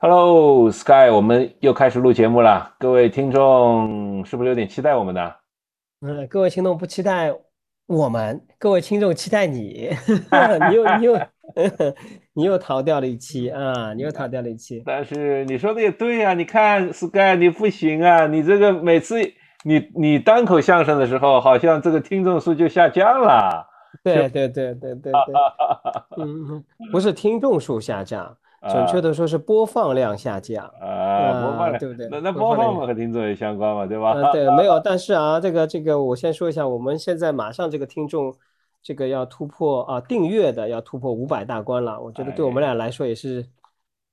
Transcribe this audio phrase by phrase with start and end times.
[0.00, 2.72] Hello Sky，我们又开始录节目了。
[2.78, 5.32] 各位听众是不是有点期待我们呢？
[6.02, 7.34] 嗯，各位听众不期待
[7.88, 9.90] 我们，各位听众期待你。
[10.70, 11.18] 你又你又
[12.32, 13.92] 你又逃掉了一期啊！
[13.92, 14.80] 你又逃掉了一期。
[14.86, 18.28] 但是你说的也对呀，你看 Sky，你不行啊！
[18.28, 19.16] 你这个每次
[19.64, 23.66] 你你单口相声的时候，好像这个听众数就下降了。
[24.04, 25.12] 对对对对对对。
[26.18, 28.36] 嗯，不是听众数下降。
[28.68, 32.08] 准确的说是播放量下降啊，播放量对不对？
[32.10, 34.32] 那那播放嘛和听众也相关嘛，对吧？
[34.32, 38.34] 对， 没有，但是啊，这个这个，我先说一下，我们现在马上这个听众，
[38.82, 43.46] 这个要突破啊，订阅的要突破五百大关了，我觉得对我们俩来说也是。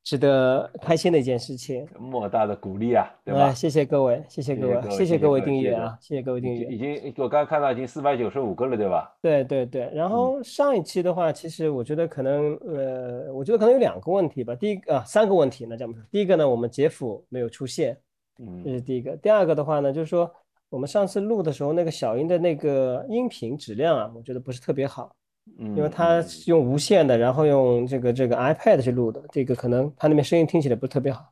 [0.06, 3.52] 值得开心的一件事情，莫大的鼓励啊，对吧？
[3.52, 6.68] 谢谢各位，谢谢各位，谢谢各位订阅啊，谢谢各位订阅。
[6.68, 9.12] 已经我刚刚看到已经四百九十五个了，对吧？
[9.20, 9.90] 对对对。
[9.96, 14.54] 然后上一期的话，其实我觉得可能呃，我觉得可能有两个问题吧。
[14.54, 16.00] 第一个啊，三个问题呢，这样吧。
[16.12, 17.98] 第一个呢，我们杰夫没有出现，
[18.38, 19.18] 嗯，这是第一个。
[19.18, 20.32] 第二个的话呢，就是说
[20.70, 25.16] 我们上次录的时候，那个小英的那个音频质量啊，我觉得不是特别好。
[25.58, 31.32] 因为他用无线的，然后用这个这个 iPad 去录的，这个可能他那边声音听起来不是特别好。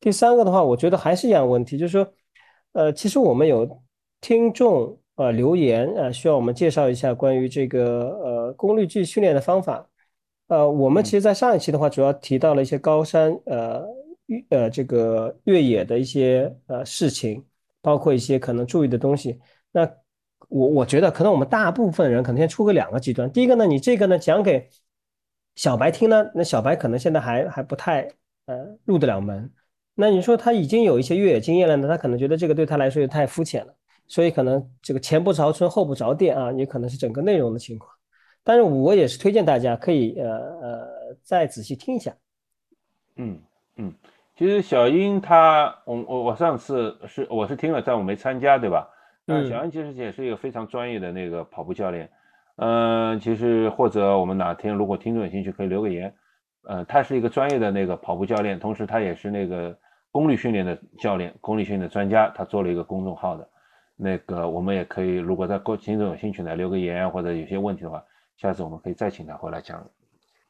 [0.00, 2.12] 第三个的话，我觉得还是一样问题，就是说，
[2.72, 3.82] 呃，其实我们有
[4.20, 9.88] 听众呃留言呃，需要我们介绍一下关于这个呃功率计训练的方法。
[10.46, 13.84] 呃，我们其实，在上一期的话，主要提到了一些高山呃
[14.50, 17.44] 呃这个越野的一些呃事情，
[17.82, 19.38] 包括一些可能注意的东西。
[19.72, 19.86] 那
[20.48, 23.30] 我我觉得可能我们大部分人可能先出个两个极端。
[23.30, 24.68] 第一个呢，你这个呢讲给
[25.54, 28.08] 小白听呢，那小白可能现在还还不太
[28.46, 29.50] 呃入得了门。
[29.94, 33.74] 那你说他已经有一些越野经验了呢，他可能觉得这个对他来说也太肤浅了，
[34.06, 37.92] 所以可能这个前不着村后不着店啊，也可能是整个内容的情况。
[38.44, 40.30] 但是我也是推荐大家可以呃
[40.62, 40.88] 呃
[41.22, 42.14] 再仔细听一下。
[43.16, 43.38] 嗯
[43.76, 43.92] 嗯，
[44.36, 48.88] 其实小英他我我我上次是我是听了，但我没参加，对吧？
[49.30, 52.08] 那小安其实也是一个非常专业的那个跑步教练，
[52.56, 56.14] 嗯，其实或者我们哪天如果听众有兴趣可以留个言，
[56.62, 59.76] 呃，他是一个专业的那个跑步教练，同时他也是那个
[60.10, 63.46] 功率训练的教练，功率训练的专家，他做了一个公众号的，
[63.96, 68.02] 那个我们也可以，如果在过听众有兴趣呢，留个言或者有些问题的话，
[68.38, 69.86] 下次我们可以再请他回来讲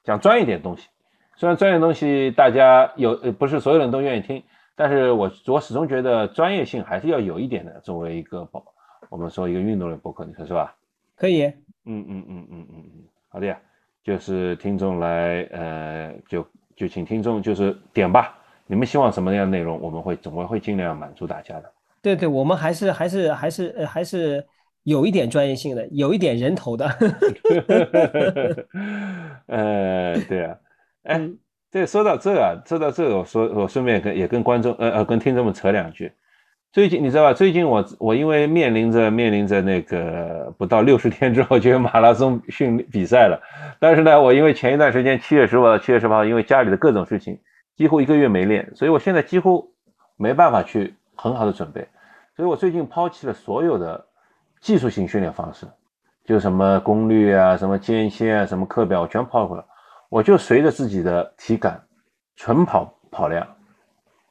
[0.04, 0.88] 讲专业点东西，
[1.34, 4.44] 虽然专业东西大家有呃不是所有人都愿意听。
[4.78, 7.80] 但是我我始终觉得专业性还是要有一点的。
[7.80, 8.64] 作为一个博，
[9.08, 10.72] 我们说一个运动类博客，你说是吧？
[11.16, 11.46] 可以。
[11.84, 13.58] 嗯嗯嗯嗯嗯嗯，好的呀。
[14.04, 16.46] 就是听众来，呃，就
[16.76, 18.38] 就请听众就是点吧。
[18.68, 21.72] 你们希望什么样的内容，我们会总归会尽量满足大家的。
[22.00, 24.46] 对对，我们还是还是还是还是
[24.84, 26.86] 有一点专业性的，有一点人头的。
[29.46, 30.56] 呃，对啊，
[31.02, 31.28] 哎。
[31.70, 36.10] 这说到这啊，说到这，我说我顺便跟也跟观众呃呃跟听众们扯两句。
[36.72, 37.32] 最近你知道吧？
[37.32, 43.40] 最近我我因为面临着面临着那个不到六十天之后就有马拉松训比赛了，
[43.78, 47.38] 但是呢，我因为前一段时间七月十五到七月十八号，因为家里的各种事情，
[47.76, 49.70] 几乎一个月没练，所以我现在几乎
[50.16, 51.86] 没办法去很好的准备，
[52.36, 54.02] 所以我最近抛弃了所有的
[54.60, 55.66] 技术性训练方式，
[56.24, 59.64] 就什么功率啊、什么间歇啊、什么课表，我全抛了。
[60.08, 61.82] 我就随着自己的体感，
[62.36, 63.46] 纯跑跑量，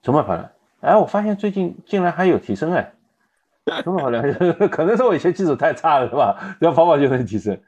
[0.01, 0.49] 纯跑跑量，
[0.81, 2.91] 哎，我发现最近竟然还有提升哎，
[3.83, 4.23] 纯跑量，
[4.69, 6.37] 可能是我以前基础太差了是吧？
[6.59, 7.59] 只要跑跑就能提升。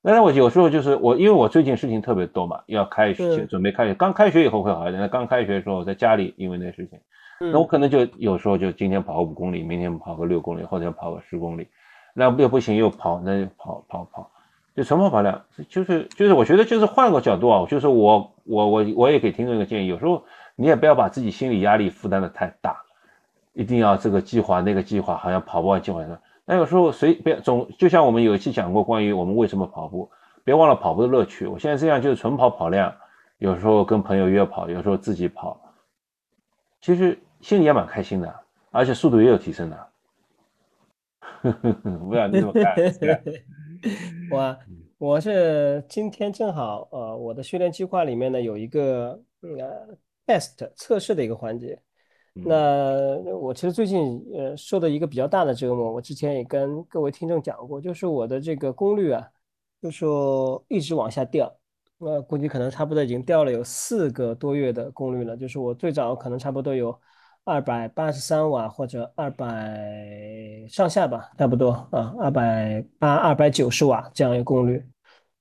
[0.00, 5.02] 但是我有时候就是我，因为我最近事情特别多嘛，要开学，准备开学，刚开学以后会好一点。
[5.02, 6.98] 那刚开学的时候我在家里，因为那事情，
[7.52, 11.68] 那我可能就有时候就今天跑个五公里，明天跑个六公里，后天跑个十公里，
[12.14, 14.30] 那又不行又跑，那就跑跑跑。
[14.78, 20.24] 就纯跑跑量，就是就是，我觉得就是换个角度啊，就是我我我我也给听众一个建议，有时候
[20.54, 22.80] 你也不要把自己心理压力负担的太大，
[23.54, 26.20] 一定要这个计划那个计划，好像跑不完计划的。
[26.44, 30.08] 那有时候随别总，就像我们有一期讲过关于我们为什么跑步，
[30.44, 31.44] 别忘了跑步的乐趣。
[31.44, 32.94] 我现在这样就是纯跑跑量，
[33.38, 35.60] 有时候跟朋友约跑，有时候自己跑，
[36.80, 38.32] 其实心里也蛮开心的，
[38.70, 39.88] 而且速度也有提升的。
[42.08, 42.76] 不要你怎么看？
[44.30, 44.58] 我
[44.98, 49.96] 我是今天正好呃，我的训练计划里面呢有一个呃
[50.26, 51.80] test 测试的一个环节。
[52.34, 59.28] 那我其实最近呃受的一个比较大的折磨，我之前也跟各位听众讲过，就是我的这个功率啊，
[59.82, 61.52] 就说一直往下掉。
[61.98, 66.98] 那估计可能差不多已经掉了有四个多月的功率了，就是我最早可能差不多有。
[67.48, 69.82] 二百八十三瓦或者二百
[70.68, 74.84] 上下吧，差不多啊，二百八、二百九十瓦这样一个功率。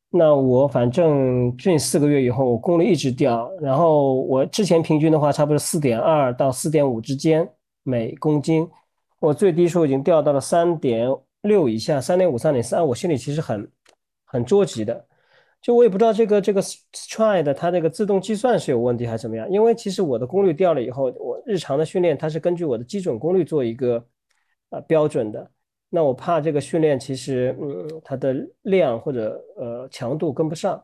[0.09, 7.45] 那我反正近四个月以后，我功率一直掉，然后我之前平均的话，差不多四点二到四点五之间
[7.83, 8.65] 每公斤，
[9.19, 11.10] 我最低时候已经掉到了三点
[11.42, 13.69] 六以下，三点五、三点三，我心里其实很
[14.24, 15.06] 很着急的。
[15.62, 24.06] 就我也不知道这个这个 Stride 它这个自动计算是有问题还是怎么样，因为其实我的功率掉了以后，我日常的训练它是根据我的基准功率做一个
[24.69, 25.51] 呃标准的。
[25.89, 30.83] 那我怕这个训练其实，嗯，它的量或者呃强度跟不上，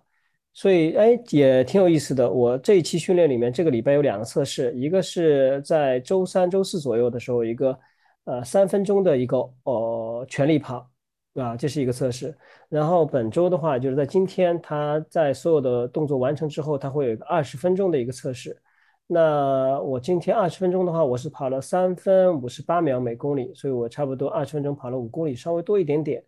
[0.53, 2.29] 所以哎也挺有意思的。
[2.29, 7.77] 我这一期训练里面，这个礼拜有两个测试，一个是在周三、周四左右的时候，一个
[8.23, 10.89] 呃三分钟的一个呃全力跑，
[11.35, 12.35] 啊，这是一个测试。
[12.69, 18.61] 然后本周的话，就是在今天，他在所有的动作完成之后，他会有一个二十分钟的一个测试。
[19.07, 26.23] 那我今天二十分钟的话，我是跑了三分五十八秒每公里，所以我差不多二十分钟跑了五公里，稍微多一点点。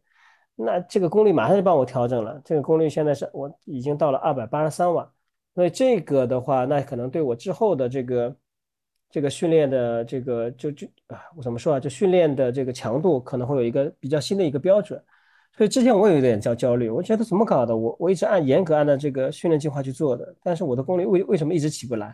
[0.56, 5.12] 那这个功率马上就帮我调整了，这个功率现在是我已经到了二百八十三瓦。
[5.54, 8.36] 所以这个的话，那可能对我之后的这个
[9.16, 11.80] 这个训练的这个就就啊，我怎么说啊？
[11.80, 15.02] 就训练的这个强度可能会有一个比较新的一个标准。
[15.56, 17.74] 所以之前我有点焦焦虑，我觉得怎么搞的？
[17.78, 22.14] 我我一直按严格按照这个训练计划去做的，但是我的功率为为什么一直起不来？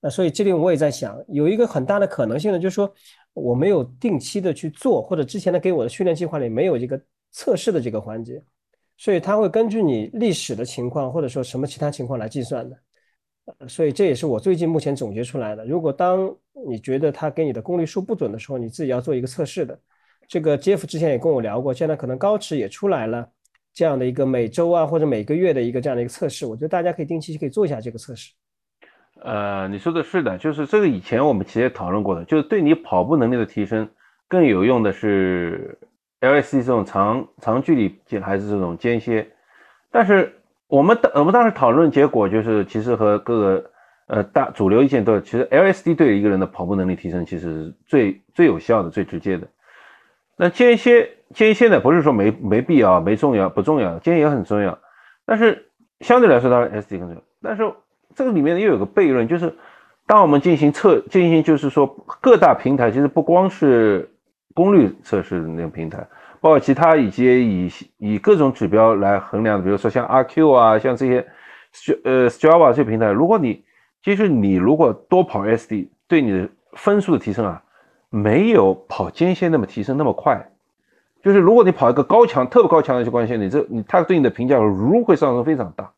[0.00, 2.90] 那所以这里我也在想，有一个很大的可能性呢，就是说
[3.34, 6.98] 我没有定期的去做，或者之前的给我的训练计划里没有这个
[7.32, 8.42] 测试的这个环节，
[8.96, 12.78] 所以它会根据你历史的情况或者说什么其他情况来计算的。
[13.68, 15.64] 所以这也是我最近目前总结出来的。
[15.66, 16.34] 如果当
[16.66, 19.78] 你觉得它给你的功率数不准的时候，你自己要做一个测试的。
[20.28, 23.28] 这个 Jeff 之前也跟我聊过，现在可能高驰也出来了
[23.72, 28.32] 这样的一个每周啊或者每个月的一个这样的一个测试，我觉得大家可以定期可以做一下这个测试。
[29.22, 33.88] 呃，你说的是的，就是这个以前我们其实也讨论过的，就是对你跑步能力的提升
[34.28, 35.78] 更有用的是
[36.20, 39.28] LSD 这种长长距离还是这种间歇？
[39.90, 40.39] 但是
[40.70, 43.70] 我们当我们当时讨论结果就是，其实和各个
[44.06, 49.46] 呃大主流意见都，其实 LSD 对一个人的跑步能力提升其实是最最有效的、最直接的。
[50.36, 54.78] 那间歇间歇呢，不是说没没必要、没重要、不重要，间歇也很重要，
[55.26, 55.66] 但是
[56.00, 57.70] 相对来说，当然 SD 更重要，但是。
[58.12, 59.54] 这个里面又有个悖论，就是
[60.04, 61.86] 当我们进行测进行，就是说
[62.20, 64.10] 各大平台其实不光是
[64.52, 66.04] 功率测试的那个平台，
[66.40, 71.26] 包括其他以及以以各种指标来衡量的，比如说像 RQ 啊，像这些
[72.02, 73.62] 呃 Strava 这些平台，如果你
[74.02, 77.62] 其实你如果多跑 SD，对你的分数的提升啊，
[78.08, 80.50] 没有跑间歇那么提升那么快。
[81.22, 85.92] 就是如果你跑一个高强、特别高强的一些关系，你这你它对你的评价如会上升非常大。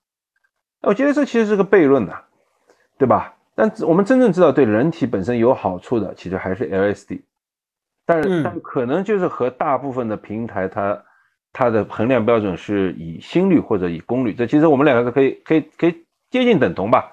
[0.81, 2.15] 我觉得这其实是个悖论呐，
[2.99, 3.33] 对吧？
[3.55, 7.21] 但我们真正知道对人体本身有好处的，其实还是 LSD。
[8.13, 11.03] 但是，但可能就是和大部分的平台，它
[11.53, 14.33] 它的衡量标准是以心率或者以功率。
[14.33, 17.11] 这其实我们两个是可以可以可以接近等同吧？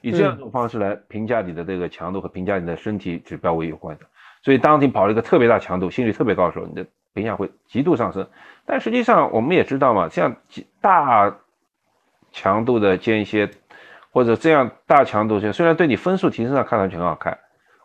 [0.00, 4.04] 以这样一种方式来评价你的这个强度和评价你的身体指标为有关的。
[4.42, 8.26] 所以，当你跑了一个特别大强度，心率特别高的时候，你的评价会极度上升。
[8.64, 10.36] 但实际上，我们也知道嘛，像
[10.80, 11.36] 大。
[12.32, 13.50] 强度的间歇，
[14.12, 17.36] 或者这样大强度间，虽然对你分数提升上看上去很好看，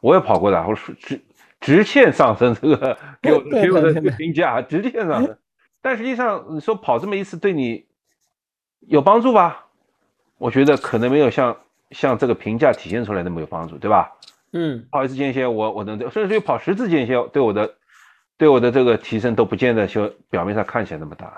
[0.02, 1.20] 我也跑过的，我是
[1.60, 5.38] 直直线上升，这个给我给我的评价直线上升。
[5.82, 7.86] 但实际上你说跑这么一次对你
[8.82, 9.66] 有帮助吧？
[10.38, 11.58] 我觉得可能没有像
[11.92, 14.12] 像这个评价体现出来那么有帮助，对吧？
[14.54, 17.74] 嗯，跑一次间歇，我我能甚至于跑十次间歇，对我的
[18.38, 21.34] 对我的这个提升都不见得就表面上看起来那么大。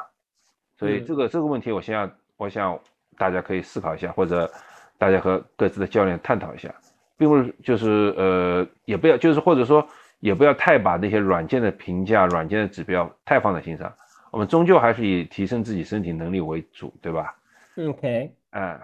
[0.77, 2.79] 所以这个这个问题，我想我想。
[3.19, 4.47] 大家可以思考一下，或者
[4.95, 6.71] 大家和各自的教练探讨一下，
[7.17, 9.83] 并不是就是呃，也不要就是或者说
[10.19, 13.91] 也不要太把那些软件的评价、软件的指标太放在心上。
[14.31, 17.35] 我们终究还是以提升自己身体能力为主，对吧
[17.77, 18.79] ？OK，哎，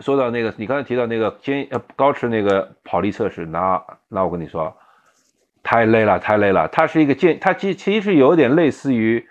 [0.00, 4.76] 说到那个，你刚才提到那个肩呃高驰那个跑力测试，那那我跟你说，
[5.62, 6.68] 太累了，太累了。
[6.68, 9.26] 它是一个渐，它其其实有点类似于。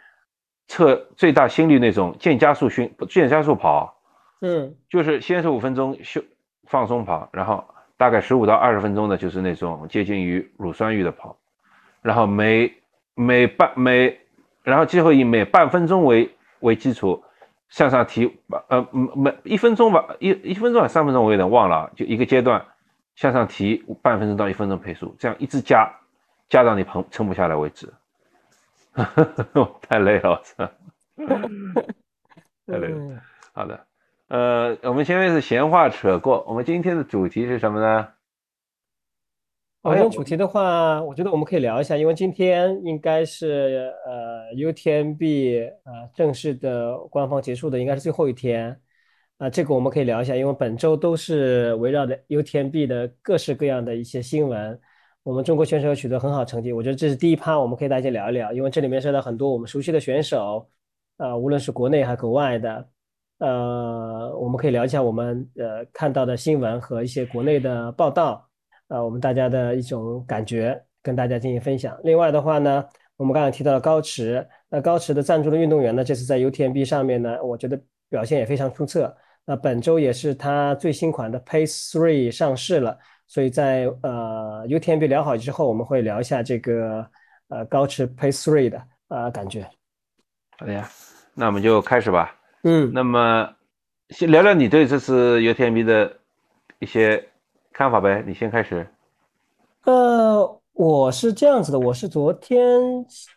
[0.67, 4.01] 测最大心率那种渐加速训渐加速跑，
[4.41, 6.23] 嗯，就是先是五分钟休
[6.63, 7.63] 放松跑，然后
[7.97, 11.37] 大概十五到二十分钟的就是那种接近于乳酸阈的跑，
[12.01, 12.73] 然后每
[13.15, 14.19] 每半每
[14.63, 17.23] 然后最后以每半分钟为为基础
[17.69, 18.37] 向上提，
[18.69, 22.65] 呃每一分钟吧一一分钟还是三分钟我有点忘了，就一个阶段
[23.15, 25.91] 向上提半分钟到一分钟配速，这样一直加
[26.49, 27.91] 加到你撑撑不下来为止。
[29.89, 30.71] 太累了，我操！
[32.65, 33.21] 太累了。
[33.53, 33.85] 好的，
[34.27, 38.07] 呃，我们前面是闲话扯过，我们今天的主题是什么呢？
[39.83, 48.81] 今天主题的话，我觉得我们可以聊一下，因为今天应该是呃 UTMB 呃正式的官方结束的，应该是最后一天
[49.37, 49.47] 啊。
[49.47, 54.79] 这个我们可以聊一下，因为本周都是围绕着 UTMB 的各式各样的一些新闻。
[55.21, 60.67] 我们中国选手取得很好成绩，我觉得这是第一趴，我们可以大家聊一聊，因为这里面涉及到很多我们熟悉的选手，
[61.17, 62.89] 呃，无论是国内还是国外的，
[63.39, 68.47] 呃，我们可以聊一下我们呃看到的新闻和一些国内的报道。
[68.87, 71.97] 呃，我们大家的一种感觉跟大家进行分享。
[72.03, 72.85] 另外的话呢，
[73.17, 79.15] 我们刚才提到了高驰，那高驰的赞助的运动员呢，这次在 UTMB 上面呢，我觉得表现也非常出色。
[79.43, 87.05] 那本周也是他最新款的 Pace Three 上市了，所以在呃 UTMB 聊好之后，我们会聊一下这个
[87.49, 89.67] 呃高驰 Pace Three 的呃感觉。
[90.57, 90.87] 好的呀，
[91.33, 92.35] 那我们就开始吧。
[92.65, 93.49] 嗯，那么
[94.09, 96.17] 先聊聊你对这次 UTMB 的
[96.79, 97.29] 一些。
[97.77, 98.87] 看法呗，你先开始。
[99.83, 102.65] 呃，我是这样子的，我是昨天，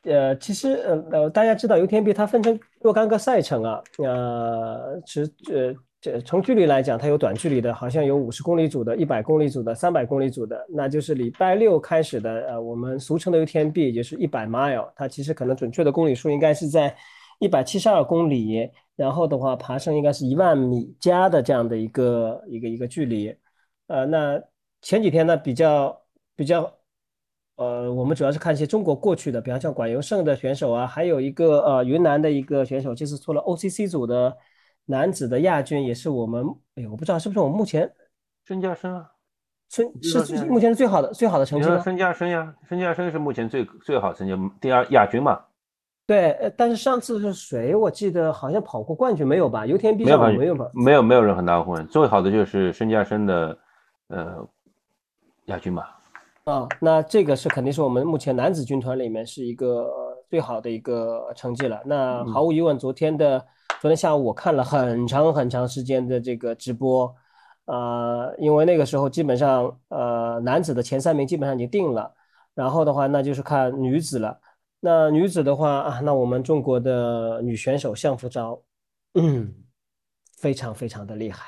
[0.04, 16.94] 呃，其实呃呃，大家知道 UTMB 它分成若干个赛程啊，呃，其实呃这从距离来讲，它有短距离的，好像有五十公里组的、一百公里组的、三百公里组的，那就是礼拜六开始的，呃，我们俗称的 UTMB，也就是一百 mile，它其实可能准确的公里数应该是在
[17.40, 23.33] 一百七十二公里，然后的话爬升应该是一万米加的这样的一个一个一个距离。
[23.87, 24.43] 呃，那
[24.83, 25.97] 前几天呢，比较
[26.35, 26.69] 比较，
[27.55, 34.37] 呃，我们主要是看一些中国过去的，比方像管尤胜的选手啊，还有一个呃云南的一个选手，这次出了 OCC 组的
[34.87, 37.88] 男子的亚军，也是我们，哎，我不知道是不是我们目前
[38.47, 39.12] 孙家生啊，
[39.69, 41.78] 孙是目前是最好的最好的成绩吗？
[41.78, 45.45] 孙家生呀，孙家生是目前最最好成绩第二亚军嘛。
[46.08, 47.74] 对，呃但是上次是谁？
[47.76, 49.66] 我记得好像跑过冠军没有吧？
[49.66, 50.70] 油田必胜没有吧？
[50.72, 53.58] 没有没有任何拿过冠军，最好的就是孙家生的。
[54.08, 54.48] 呃，
[55.48, 56.00] 亚军吧。
[56.44, 59.86] 啊，那这个是肯定是我们目前男子军团里面是一个
[60.30, 61.78] 最好的一个成绩了。
[61.84, 63.38] 那毫无疑问，昨天的
[63.82, 67.14] 昨天下午我看了很长很长时间的这个直播，
[67.66, 72.10] 呃，因为那个时候基本上呃男子的前三名基本上已经定了，
[72.54, 74.38] 然后的话那就是看女子了。
[74.80, 78.62] 那女子的话啊，那我们中国的女选手向福昭，
[79.14, 79.52] 嗯，
[80.37, 81.44] 非常非常的厉害。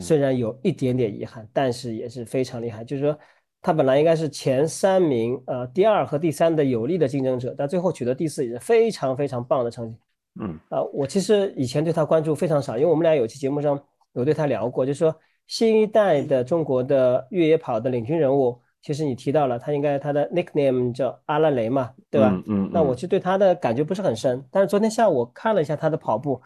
[0.00, 2.82] 虽然有一点点遗憾，但是也是非常厉害。
[2.82, 3.16] 就是说，
[3.62, 9.96] 她本来应该是前三名，呃，第二和第三的有力的竞争者，但最后取得第四也是非常非常棒的成绩。
[10.40, 13.80] 嗯，啊，我其实以前对她关注非常少，因为我们俩有期节目上
[14.14, 15.14] 有对她聊过，就是说
[15.46, 22.30] 新一代的中国的越野跑的领军人物，其实你提到了他应该他的 nickname 叫阿拉蕾嘛，对吧？
[22.46, 22.68] 嗯。
[22.70, 26.42] 那我其实对他的感觉不是很深，但是昨天下午我看了一下他的跑步，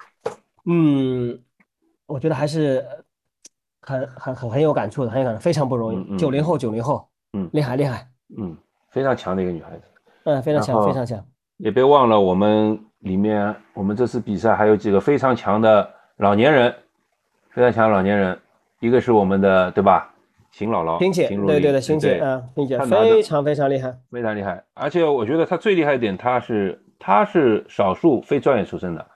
[0.67, 1.37] 嗯，
[2.07, 2.87] 我觉得还是。
[3.81, 6.19] 很很很很有感触的，很有感触，非常不容易。
[6.19, 8.55] 九零后，九零后，嗯，厉害厉害，嗯，
[8.91, 9.85] 非常强的一个女孩子，
[10.25, 11.25] 嗯，非常强，非常强。
[11.57, 16.75] 也别忘了，我们里面，我们这次比赛还有几个非常强的老年人，
[17.49, 18.39] 非常强的老年人，
[18.81, 20.13] 一个是我们的，对吧？
[20.59, 24.65] 邢姥姥，邢姐，对对的，邢姐，嗯，邢姐非常非常厉害，非常厉害。
[24.75, 29.07] 而且我觉得她最厉害一点，她是她是少数非专业出身的，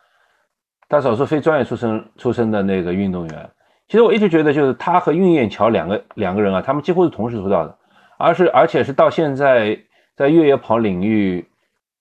[0.88, 3.50] 她少数非专业出身出身的那个运动员。
[3.88, 7.76] 其实我一直觉得，就是他和运燕桥两个两个人啊，他们几乎是同时出道的，
[8.18, 9.76] 而是而且是到现在
[10.16, 11.44] 在越野跑领域，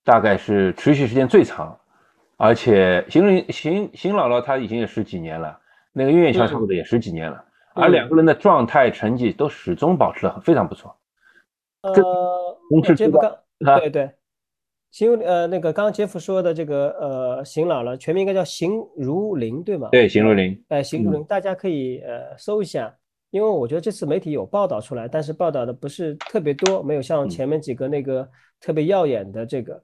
[0.06, 1.76] 大概是持续时间最长，
[2.38, 5.58] 而且邢林邢邢姥姥她已经也十几年了，
[5.92, 7.44] 那个运燕桥差不多也十几年了，
[7.74, 10.96] 而两个人的状态成绩都始终保持的非常不错。
[11.82, 11.94] 呃，
[12.96, 14.12] 杰夫刚对对。
[14.92, 19.88] 邢呃，那个刚刚杰夫说的这个呃，邢老了全名应该叫邢如林，对吗？
[19.90, 20.62] 对，邢如林。
[20.68, 22.94] 哎，邢如林，大家可以呃搜一下，
[23.30, 28.28] 因为我觉得这次媒体有报道出来，但是报道的不是特别多，没有像前面几个那个
[28.60, 29.82] 特别耀眼的这个。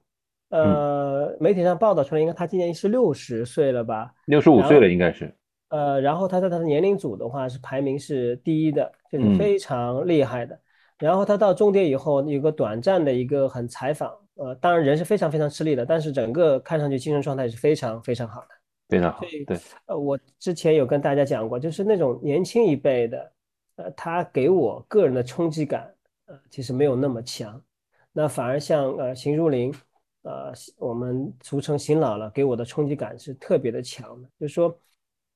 [0.50, 4.12] 呃，媒体上报道出来，应该他今年是六十岁了吧？
[4.26, 5.34] 六十五岁了，应该是。
[5.68, 10.58] 呃，然后他在他的年龄组的话是排名是第一的，就是非常厉害的。
[10.98, 14.12] 然后他到终点以后有个短暂的一个很采访。
[14.34, 18.48] 呃，当然人是非常非常吃力的，但是整个看上去精神状态是非常非常好的，
[18.88, 19.20] 非常好。
[19.46, 23.32] 对，呃，我之前有跟大家讲过，就是那种年轻一辈的，
[23.74, 25.92] 呃，他给我个人的冲击感，
[26.26, 27.60] 呃，其实没有那么强，
[28.12, 29.74] 那反而像呃邢如林，
[30.22, 34.28] 呃，我们俗称邢老了，给我的冲击感是特别的强的。
[34.38, 34.78] 就是说，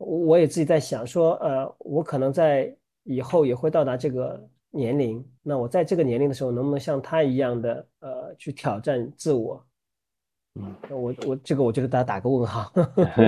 [0.05, 4.41] 我也自己在想说，呃，我可能在以后也会到达这个。
[4.75, 9.63] 年龄，那我在这个年龄的时候，能不能像他一样的呃去挑战自我？
[10.59, 12.73] 嗯，我我这个我就给大家打个问号，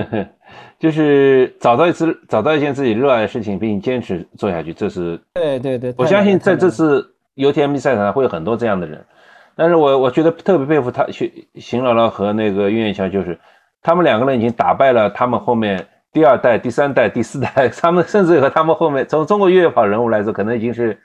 [0.79, 5.93] 就是找到一次找到一件自己热爱的事情，并坚持做下去，这是对对对。
[5.99, 9.05] 我相信在这次 UTMB 赛场上会有很多这样的人，
[9.55, 13.39] 但是我我觉得特别佩服他，邢邢姥姥和那个岳艳桥，就是
[13.83, 20.97] 他们两个人已经打败了他们后面第二代、第三代、第四代， 他们甚至和他们后面从中国越野跑人物来说，可能已经是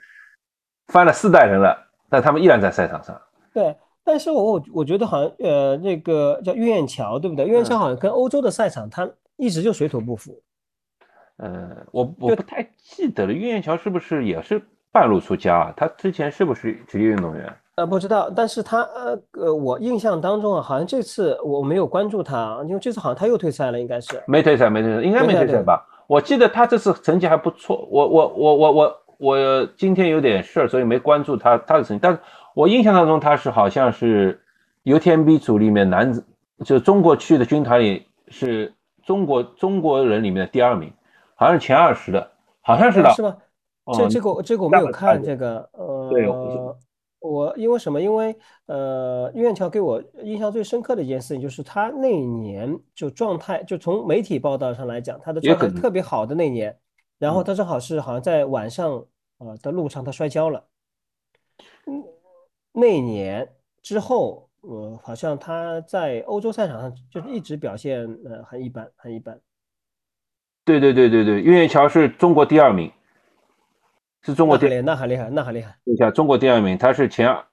[0.87, 1.77] 翻了四代人了，
[2.09, 3.21] 但他们依然在赛场上。
[3.53, 3.75] 对。
[4.03, 7.45] 但是我我我觉得好像呃那个叫岳艳桥对不对？
[7.45, 10.41] 岳艳桥好像跟欧洲的赛场，他一直就水土不服。
[11.37, 14.59] 呃，我我不太记得了，岳艳桥是不是也是
[14.93, 15.73] 半路出家啊？
[15.75, 17.53] 他之前是不是职业运动员？
[17.81, 18.29] 呃，不知道。
[18.29, 25.85] 但是他呃呃，我印象当中啊，好像这次我没有关注他，因为这次好像他又退赛了，应该是没退赛，没退赛，应该没退赛吧？
[26.07, 27.87] 我记得他这次成绩还不错。
[27.89, 32.19] 我我我我我我今天有点事儿，所以没关注他他的成绩，但是。
[32.53, 34.37] 我印象当中，他是好像是
[34.83, 36.21] UTMB 组里面男子，
[36.65, 38.73] 就中国区的军团里是
[39.05, 40.91] 中国中国人里面的第二名，
[41.35, 43.37] 好像是前二十的，好像是的，是吧？
[43.93, 46.09] 这这个这个我没有看这个，呃，
[47.21, 48.01] 我因为什么？
[48.01, 48.35] 因为
[48.65, 56.77] 呃，岳桥给我印象最深刻的一件事情就是他那一年就状态，就从媒体报道上来讲，他的状态特别好的那年，
[57.17, 59.05] 然后他正好是好像在晚上
[59.37, 60.67] 呃的路上他摔跤了，
[61.85, 62.03] 嗯。
[62.73, 63.49] 那年
[63.81, 69.37] 之后，呃，好像他在欧洲赛场上就是一直表现呃很一般，很一般。
[70.63, 72.89] 对对对对对，岳艳桥是中国第二名，
[74.23, 75.75] 是中国第那很厉害，那很厉害。
[75.83, 77.43] 你想，中国第二名，他是前二，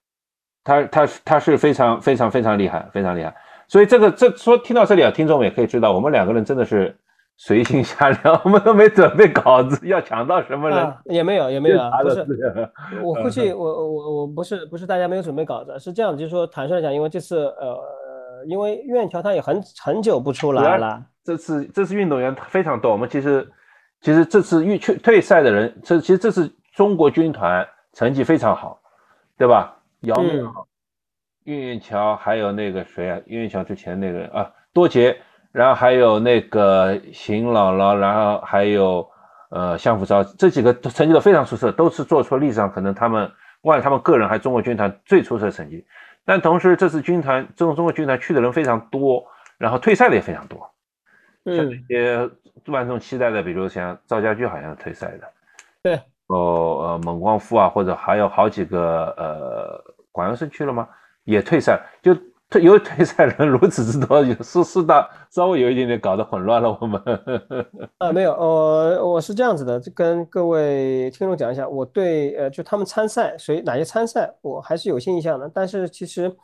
[0.62, 3.34] 他他是他是非常非常非常厉害，非常厉害。
[3.66, 6.96] 所以这个这说听到这里啊，听众们也可以知道，我们两个人真的是。
[7.40, 12.02] 随性瞎聊， 我们都没准备稿子，要抢到什么人也没有，也没有啊。
[12.02, 12.26] 不是，
[13.00, 17.78] 我估计我我我不是不是大家没有准备稿子，是这样就是说坦率讲，因为这次呃，
[18.48, 21.00] 因为院桥他也很很久不出来了。
[21.22, 23.48] 这次这次运动员非常多，我们其实
[24.00, 28.80] 其实这次预退退赛的人，这其实这次中国军团成绩非常好，
[29.36, 29.76] 对吧？
[30.02, 30.48] 姚明、
[31.42, 33.18] 岳云桥，还有那个谁啊？
[33.26, 35.20] 运运乔之前那个啊，多杰。
[35.50, 39.10] 然后还有那个邢姥姥，然后还有
[39.50, 43.26] 呃向福超，这几个成绩都非常出色，都是做出历史上可能他们
[43.60, 45.84] 不管他们个人还是中国军团最出色的成绩。
[46.24, 50.70] 但同时这次军团中中国军团去的人非常多，然后退赛的也非常多。
[51.44, 52.30] 像一些
[52.66, 55.32] 万众期待的，比如像赵家驹好像退赛的，
[55.82, 60.88] 对，哦呃蒙光富啊，或者还有好几个呃广阳是去了吗？
[61.24, 62.16] 也退赛就。
[62.50, 66.78] 退有退赛人如此之多，有四四大，稍微有一点点搞得混乱了。
[66.80, 66.98] 我们
[67.98, 75.46] 啊， 没有，我我是这样子的，就跟各位听众讲一下，我对呃，就他们参赛谁哪些参赛，我还是有些印象的。
[75.52, 76.34] 但是其实，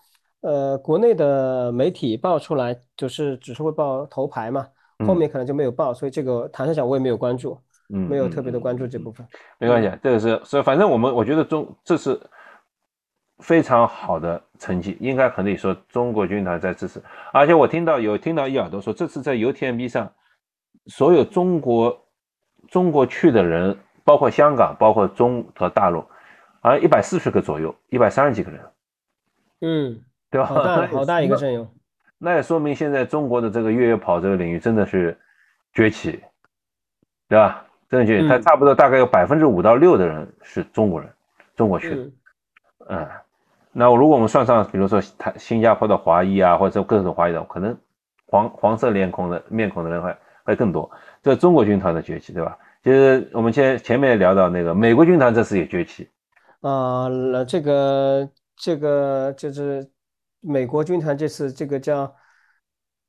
[0.42, 4.66] 呃，国内的媒体报出来就是只是会报头牌嘛，
[5.06, 9.26] 后面可能就没有报，所以这个坦率讲我也没有关注，嗯，没有特别的关注这部分。
[9.58, 12.20] 没关系，这个是所以反正我们我觉得中这是。
[13.40, 20.10] 非常好的成绩，应该可以说中国军团在支持，而且我听到有听到一耳朵说，这次在 UTMB 上，
[20.86, 22.06] 所有中国
[22.68, 26.00] 中国去的人，包括香港，包括中和大陆，
[26.60, 28.60] 好像一百四十个左右，一百三十几个人，
[29.62, 30.46] 嗯， 对吧？
[30.46, 31.68] 好大好大一个 阵容，
[32.18, 35.18] 那也说明现在中国的这个越野跑这个领域真的是
[35.72, 36.22] 崛起，
[37.28, 37.66] 对吧？
[37.94, 41.08] 真的崛起，它差不多大概有百分之五到六的人是中国人，
[41.54, 42.10] 中国去的，
[42.88, 43.08] 嗯。
[43.76, 47.76] 那如果我们算上，比如说他新加坡的华裔啊，或者各种华裔的，可能
[48.26, 50.90] 黄黄色脸孔的面孔的人会会更多。
[51.22, 52.56] 这中国军团的崛起，对吧？
[52.82, 56.08] 就是我们前前面聊到那个美国军团这次也崛起。
[56.60, 57.08] 啊，
[57.48, 59.88] 这个这个就是
[60.40, 62.12] 美国军团这次这个叫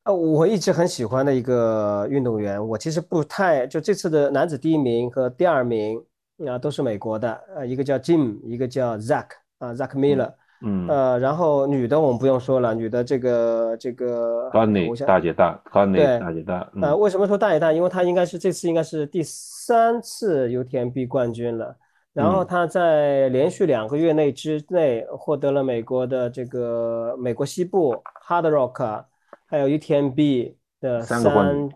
[0.05, 2.63] 啊，我一直很喜欢的一个运动员。
[2.67, 5.99] 我其实不太就这次的男子第一名和第二名
[6.47, 9.25] 啊都是美国的，呃，一个叫 Jim，一个叫 Zach
[9.57, 10.31] 啊，Zach Miller。
[10.61, 16.71] 嗯呃，然后女的我们不用说了，女的这个这个，高内大姐大，高内大姐大。
[16.81, 17.73] 呃，为什么说大姐大？
[17.73, 21.75] 因为她应该是这次应该是第三次 UTMB 冠军了。
[22.13, 27.95] 然后她在连续两个月内之内获得了美国的这个美国西部
[28.27, 29.03] Hard Rock，
[29.55, 31.23] 还有 UTMB 的三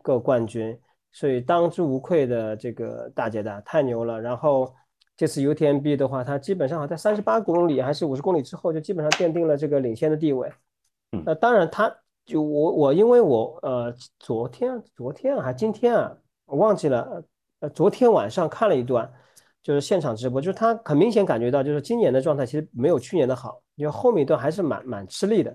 [0.02, 0.78] 个冠军，
[1.12, 4.20] 所以当之无愧的这个大姐大，太牛了。
[4.22, 4.74] 然后。
[5.20, 10.50] 这次 UTMB 的话，它基本上好在三十八公里还是五十公里之后，就基本上奠定了这个领先的地位。
[11.26, 11.94] 那，当然，他
[12.26, 16.16] 就我我因为我呃昨天昨天啊还今天啊
[16.46, 17.22] 我忘记了
[17.60, 19.12] 呃昨天晚上看了一段，
[19.62, 25.54] 就是现场直播，就是他很明显感觉到就是今年的状态其实没有去年的好，因为后面一段还是蛮蛮吃力的。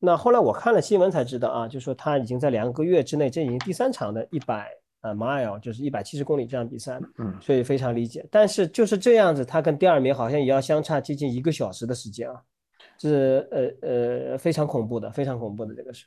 [0.00, 8.24] 那后来我看了新闻才知道啊，就说他已经在两个月之内，这已经第三场的一百呃 mile，就是一百七十公里这样比赛，嗯，所以非常理解。
[8.30, 12.40] 但是就是这样子，他跟第二名好像也要相差接近一个小时的时间啊，
[12.98, 13.88] 是呃
[14.30, 16.06] 呃非常恐怖的，非常恐怖的这个事。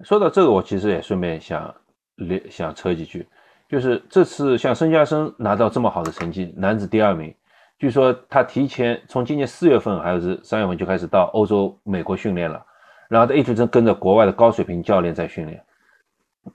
[0.00, 1.74] 说到这个，我其实也顺便想
[2.16, 3.26] 连想扯几句，
[3.68, 7.34] 就是这次像申嘉生拿到这么好的成绩，男子第二名，
[7.78, 12.64] 据说他提前从今年四月份还是三月份就开始到欧洲、美国训练了，
[13.08, 15.60] 然后他一直跟着国外的高水平教练在训练，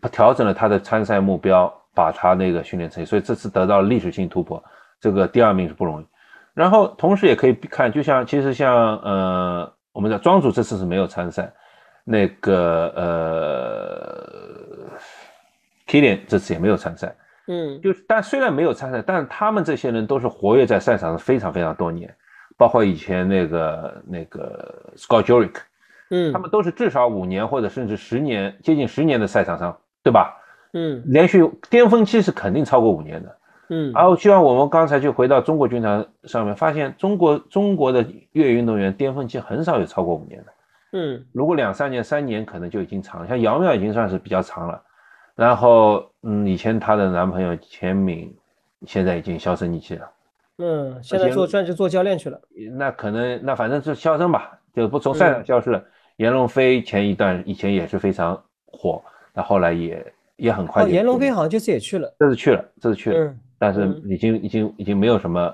[0.01, 4.63] 他调整了他的参赛目标，把他那个训练成绩，所以这次得到了历史性突破，
[5.01, 6.05] 这个第二名是不容易。
[6.53, 11.51] 然后同时也可以看，就像其实像呃，我们的庄主这次是没有参赛。
[12.05, 14.19] 那个呃
[15.87, 17.15] ，Kilian 这次也没有参赛，
[17.47, 22.13] 嗯，就是但虽然没有参赛，但是他们这些人都是活跃在赛场上非常非常多年，
[22.57, 25.55] 包括以前那个那个 Scott Jurek，
[26.15, 30.39] 嗯，他们都是至少五年或者甚至十年，接近十年的赛场上，对吧？
[30.73, 33.38] 嗯，连续巅峰期是肯定超过五年的，
[33.69, 40.54] 嗯，然后就像我们刚才就回到中国军团上面，发现中国中国的越野运动员巅峰期很少有超过五年的。
[40.93, 44.80] 嗯，如果两三年、三年可能就已经长了，像姚妙已经算是比较长了。
[45.36, 48.32] 然后，嗯，以前她的男朋友钱敏
[48.86, 50.10] 现在已经销声匿迹了。
[50.60, 52.39] 嗯，现在做专职做教练去了。
[52.78, 55.84] 那可能，那反正是销声吧，就不从赛场消失了。
[56.17, 60.88] 严龙飞前一段以前也是非常火，那后来也也很快。
[60.88, 62.13] 严龙飞好像这次也去了。
[62.19, 65.54] 这次去了，这次去了，但是已经已经已经没有什么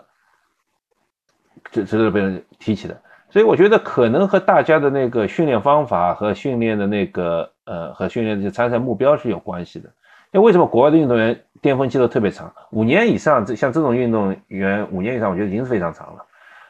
[1.72, 3.02] 值值得被人提起的。
[3.30, 9.90] 所以我觉得可能和大家的那个训练方法和训练的那个呃和训练的参赛目标是有关系的。
[10.32, 16.26] 因为为什么国外的运动员巅峰期都特别长，五年以上，这像这种运动员五年以上，我觉得已经是非常长了，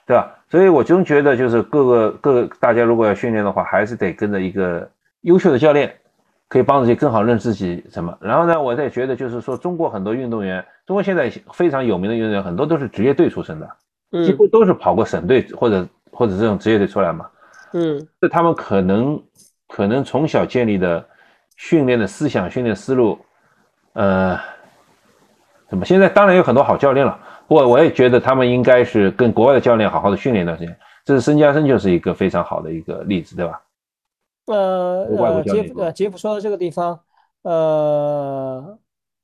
[0.05, 0.38] 对吧？
[0.49, 4.89] 所以我就觉得就是各个各个大家如果要训练的话，还是得跟着一个
[5.21, 5.93] 优秀的教练，
[6.47, 8.17] 可以帮助你更好认识自己什么。
[8.19, 13.69] 然后呢，我再觉得就是说，中国很多运动员，中国现在非常有名的运动员很多都是职业队出身的，
[14.25, 15.87] 几乎都是跑过省队或者。
[16.11, 17.29] 或者这种职业队出来嘛，
[17.71, 19.23] 嗯，这他们可能
[19.69, 21.05] 可能从小建立的
[21.55, 23.17] 训练的思想、训练思路，
[23.93, 24.37] 呃，
[25.69, 27.17] 怎么现在当然有很多好教练了，
[27.49, 30.77] 不过我也觉得他们应该是跟国外的教练好好的训练一段时间。
[31.03, 33.63] 这是申加生就是一个非常好的一个例子，对吧？
[34.45, 36.99] 呃呃，杰夫呃杰夫说到这个地方，
[37.41, 38.77] 呃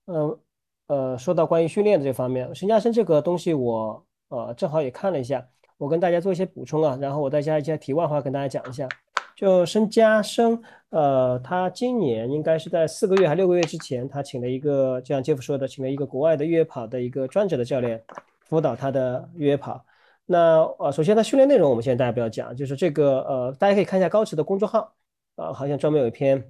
[0.05, 0.39] 呃
[0.87, 5.45] 呃，说到关于训练的这方面，申加生这个东西我呃正好也看了一下。
[5.77, 8.87] 我跟大家做一些补充啊，然后我再加一些题外话跟大家讲一下。
[9.35, 18.01] 就申嘉生，呃，他今年应该是在四个月还六个月之前，他请了一个，就像杰夫说的，请了一个国外的越野跑的一个专职的教练
[18.45, 19.85] 辅导他的越野跑。
[20.25, 24.95] 那呃，首先他训练内容我们现在大家不要讲，就是这个呃，大家可以看一下高驰的公众号，
[25.35, 26.41] 啊，好像专门有一篇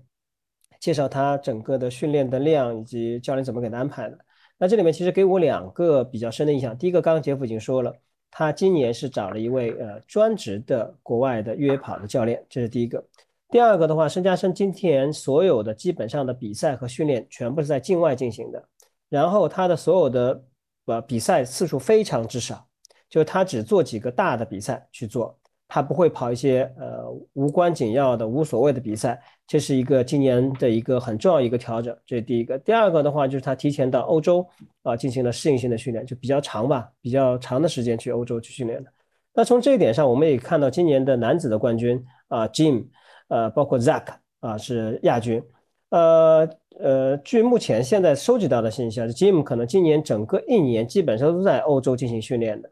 [0.79, 4.17] 介绍他整个的训练的量以及教练怎么给他安排的。
[4.59, 7.95] 那这里面其实给我两个比较深的印象，第一个刚刚杰夫已经说了。
[8.37, 13.01] 他今年是找了一位呃专职的国外的越野跑的教练，这是第一个。
[13.49, 18.61] 第二个的话，申嘉生今天所有的基本上的比赛和训练全部是在境外进行的，
[19.07, 20.43] 然后他的所有的
[20.83, 22.67] 呃比赛次数非常之少，
[23.09, 25.39] 就是他只做几个大的比赛去做。
[25.69, 32.57] 他不会跑一些呃无关紧要的无所谓的比赛，这是一个今年的一个很重要一个调整，这是第一个。
[32.59, 34.47] 第二个的话就是他提前到欧洲
[34.83, 38.91] 啊进行了适应性的训练，就比较长吧，比较长的时间去欧洲去训练的。
[39.33, 42.85] 那从这一点上，我们也看到今年的男子的冠军啊，Jim，
[43.27, 45.43] 呃，包括 Zack 啊是亚军，
[45.89, 52.69] 呃呃，据目前现在收集到的信息啊，Jim 可能今年整个一年基本上都在欧洲进行训练的。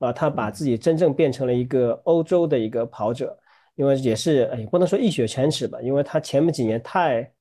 [0.00, 3.38] 啊，他把自己真正变成了一个欧洲的一个跑者，
[3.76, 7.32] 因为也是哎，不能说一雪前耻吧，因为他前面几年太，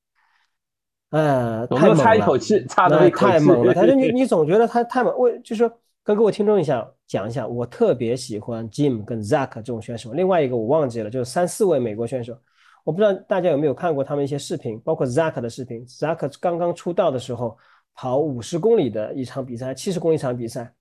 [1.12, 3.74] 呃，太猛了，差一口气，差的太猛了。
[3.74, 5.72] 他说你 你总觉得他太猛，为就是说
[6.04, 10.14] 跟各位听众一下讲一下，我特别喜欢 Jim 跟 Zack 这种选手。
[10.14, 12.38] 另外一个我忘记了，就是三四位美国选手，
[12.84, 15.86] 我不知道大家有没有看过他们一些视频，包括 Zack 的视频。
[15.86, 17.58] Zack 刚刚出道的时候，
[17.94, 20.74] 跑五十公里的一场比赛，七十公里一场比赛。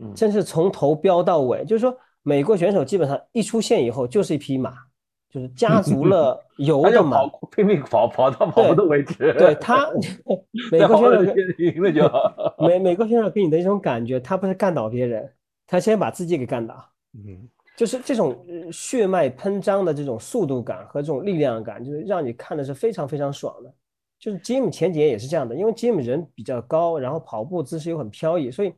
[0.00, 4.76] 嗯真是从头飙到尾，就是说，美国选手基本上一出现以后就是一匹马，
[5.40, 7.20] 就是加足了油的嘛，
[7.54, 9.32] 拼命跑，跑到跑不动为止。
[9.34, 9.88] 对 他，
[10.72, 15.32] 美国选手赢了就美美国选手给你的一种感觉，他不是干倒别人，
[15.66, 16.74] 他先把自己给干倒。
[17.14, 18.36] 嗯，就是这种
[18.72, 23.72] 血脉喷张的这种速度感和这种力量感，就是让你看的是非常非常爽的。
[24.18, 28.72] 就是 Jim 前几年也是这样的，因为 Jim 人比较高，然后跑步姿势又很飘逸，所以。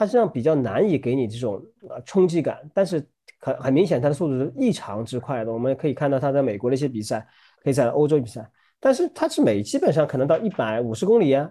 [0.00, 3.04] 他这样比较难以给你这种呃冲击感，但是
[3.38, 5.52] 很很明显，他的速度是异常之快的。
[5.52, 7.26] 我们可以看到他在美国的一些比赛，
[7.62, 8.48] 可以在欧洲比赛，
[8.80, 11.50] 但是他是每基本上可能到一百五十公里啊，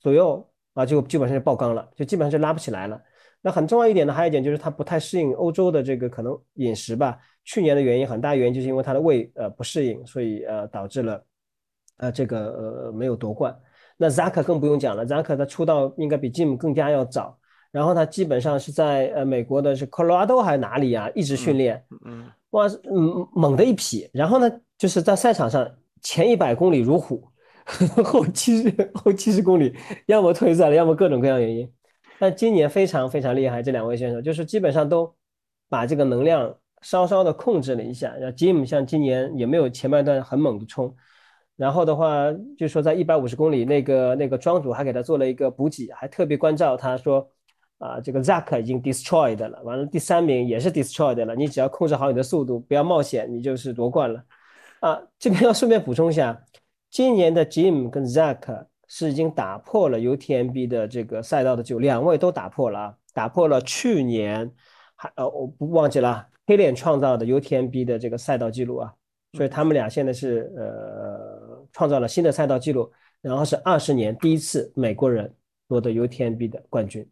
[0.00, 3.00] 左右啊，就基本上就爆缸了，就基本上就拉不起来了。
[3.40, 7.18] 那很重要一点呢，还有一点就是他不太适应欧洲的这个可能饮食吧。
[7.44, 11.22] 去年的原因很大原因就是因为他的胃呃不适应，所以呃导致了
[11.98, 13.54] 呃这个呃没有夺冠。
[13.98, 17.38] 那 Zaka 更不用讲了，Zaka 他出道应该比 Jim 更加要早，
[17.74, 24.08] 然后他基本上是在呃美国的是 Colorado 还是哪里啊，一直训练，嗯，哇，嗯猛的一匹。
[24.12, 25.68] 然后呢，就是在赛场上
[26.00, 27.26] 前一百公里如虎，
[28.04, 29.74] 后七十后七十公里
[30.06, 31.68] 要么退赛了，要么各种各样原因。
[32.20, 35.12] 但今年非常非常厉害，这两位选手就是基本上都
[35.68, 38.14] 把这个能量稍稍的控制了一下。
[38.20, 40.94] 然后 Jim 像今年也没有前半段很猛的冲，
[41.56, 47.28] 然后的话就说在一百五十公里那个那个庄主还给他做了一个补给，还特别关照他说
[47.84, 54.24] 啊这个 Zack 已经 destroyed 了，完了第三名也是 destroyed 了，你只要控制好你的速度，不要冒险，你就是夺冠了。
[54.80, 56.42] 啊，这边要顺便补充一下，
[56.90, 58.66] 今年的 Jim 跟 Zack。
[58.86, 64.48] 是已经打破了 UTMB 的这个赛道的就两位都打破了啊，打破了去年
[64.94, 68.92] 还呃我不忘记了黑脸创造的 UTMB 的这个赛道记录啊，
[69.32, 72.92] 所以他们俩现在是呃创造了新的赛道记录，
[73.22, 75.34] 然后是二十年第一次美国人
[75.66, 77.04] 夺得 UTMB 的冠军。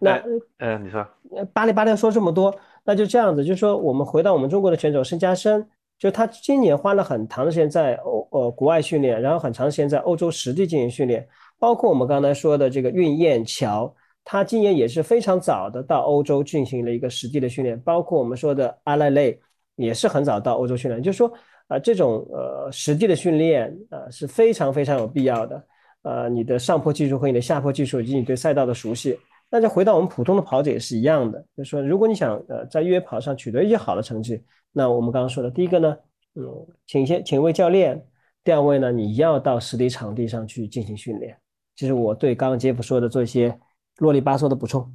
[0.00, 0.22] 那
[0.58, 1.06] 呃你说，
[1.52, 2.54] 巴里巴里说这么多，
[2.84, 5.66] 那就这样子，就是说我们回到我们中国的选手申嘉生。
[5.98, 11.26] 就他今年花了很长的时间在欧呃国外训练，然后很长时间在欧洲实地进行训练，
[11.58, 13.90] 包括我们刚才说的这个运燕桥，
[14.22, 19.40] 他今年也是非常早的到欧洲进行了一个实地的训练，包括我们说的阿莱雷
[19.76, 21.32] 也是很早到欧洲训练，就是说
[21.68, 25.64] 啊这种呃实地的训练啊是非常非常有必要的，
[26.02, 29.18] 呃你的上坡技术和你的下坡技术以及你对赛道的熟悉，
[29.50, 34.42] 那就回到我们普通的跑者也是一样的，就是说如果你想呃在越野跑上取得一些好的成绩。
[34.72, 35.96] 那我们刚刚说的，第一个呢，
[36.34, 36.44] 嗯，
[36.86, 37.96] 请先请一位教练；
[38.44, 41.34] 第二位呢，你要到实地场地上去进行训练。
[41.74, 43.58] 这是我对刚刚杰夫说的做一些
[43.98, 44.86] 啰里吧嗦的补充。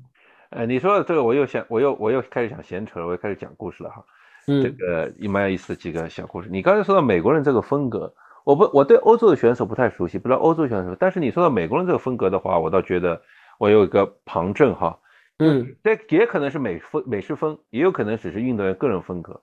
[0.52, 4.06] 呃，你说的这个，我又想，我又我又开始想闲扯了，我又开始讲故事了哈。
[4.48, 6.50] 嗯，这个也蛮有意思的几个小故事。
[6.52, 10.96] 你刚才说到美国人这个风格，我不我对欧洲的选手不太熟悉，不知道欧洲选手。
[11.00, 13.20] 但是你说到美国人这个风格的话，我倒觉得
[13.62, 14.98] 我有一个旁证哈。
[15.38, 19.40] 嗯，这也可能是美风美式风，也有可能只是运动员个人风格。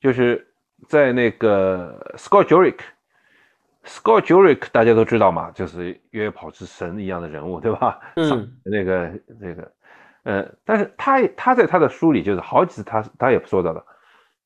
[0.00, 0.46] 就是
[0.88, 8.00] 在那个 Scott Jurek，Scott Jurek 大家都知道嘛，就是越野跑之神一样的人物，对吧？
[8.16, 8.50] 嗯。
[8.64, 9.72] 那个那个，
[10.22, 13.84] 呃，但是他他在他的书里就是好几次他他也说到了，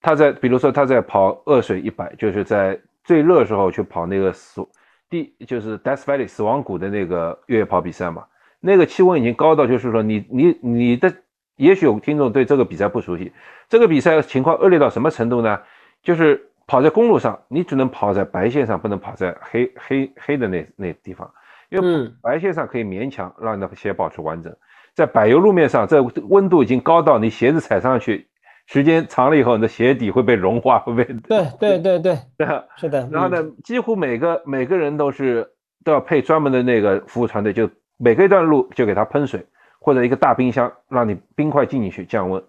[0.00, 4.66] 他在比如说他在跑恶水一百，就是在最热时候去跑那个死
[5.08, 8.24] 第就是 Death Valley 死亡谷的那个越野跑比赛嘛，
[8.62, 11.12] 那个气温已经高到就是说你你你的。
[11.56, 13.30] 也许有听众对这个比赛不熟悉，
[13.68, 15.60] 这个比赛情况恶劣到什么程度呢？
[16.02, 21.30] 就是跑在公路上，你只能跑在白线上，不能跑在黑黑黑的那那地方，
[21.68, 24.52] 因为白线上可以勉强让你的鞋保持完整，
[24.94, 28.26] 在柏油路面上，这温度已经高到你鞋子踩上去，
[28.66, 32.18] 时间长了以后，你的鞋底会被融化，会被对对对对，
[32.76, 33.08] 是的。
[33.12, 35.46] 然后呢，几乎每个每个人都是
[35.84, 39.46] 都要配专门的那个服务团队，就每隔一段路就给他喷水。
[39.84, 42.40] 或者一个大冰箱，让你冰块进进去降温。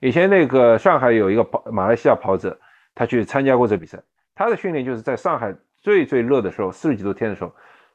[0.00, 2.60] 以前那个上海有一个跑马来西亚跑者，
[2.94, 3.98] 他去参加过这比赛。
[4.34, 7.50] 他的训练就是在上海最最热的时候，四十几度天的时候，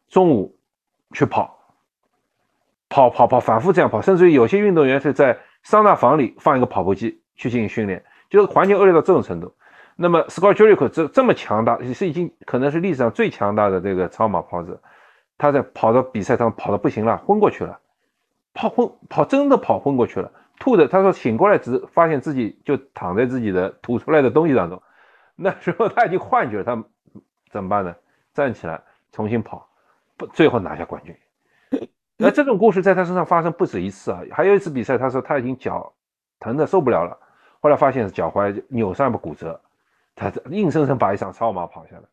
[0.07, 0.57] 中午
[1.13, 1.55] 去跑，
[2.89, 4.01] 跑跑跑，反复这样跑。
[4.01, 9.53] 甚至于有些运动员是在桑拿房里放一个跑步机去进行训练，就是环境恶劣到这种程度。
[9.95, 14.81] 那么 Scott Jurek 这这么强大，是已经可能是历史上最强大的这个超马跑者，
[15.39, 17.79] 他在跑到比赛上跑的不行了，昏过去了。
[18.53, 20.87] 跑昏跑真的跑昏过去了，吐的。
[20.87, 24.81] 他说醒过来只发现自己就躺在自己的吐出来的东西当中。
[25.37, 26.83] 那时候他已经幻觉了，他
[27.49, 27.95] 怎么办呢？
[28.33, 28.81] 站起来
[29.13, 29.65] 重新跑，
[30.17, 31.15] 不最后拿下冠军。
[32.17, 34.21] 那这种故事在他身上发生不止一次啊。
[34.31, 35.93] 还有一次比赛，他说他已经脚
[36.39, 37.17] 疼的受不了了，
[37.61, 39.61] 后来发现是脚踝扭伤不骨折，
[40.15, 42.03] 他硬生生把一场超马跑下来。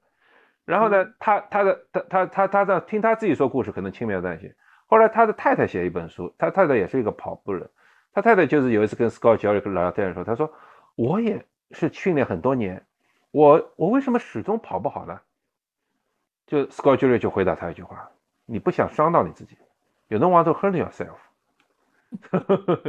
[0.67, 4.55] 然后呢，他他的他他他他在听他自己说故事，可能轻描淡写。
[4.87, 7.67] 后来他的太太写一本书，他太太也是一个跑步人，
[8.13, 10.53] 他太太就是有一次跟 Scott Jurek 聊天的时候，他说
[10.97, 12.85] 我也是训练很多年，
[13.31, 15.19] 我我为什么始终跑不好呢？
[16.47, 18.09] 就 Scott Jurey 就回答他一句话：
[18.45, 19.57] 你不想伤到你自己
[20.09, 21.17] ，You don't want to hurt yourself。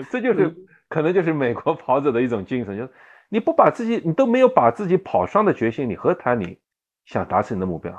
[0.11, 0.55] 这就是
[0.87, 2.89] 可能就是美国跑者的一种精神，就是
[3.29, 6.59] 你不把自己，你都没有把自己跑伤的决心，你何谈你
[7.07, 7.91] 想达成你的目标？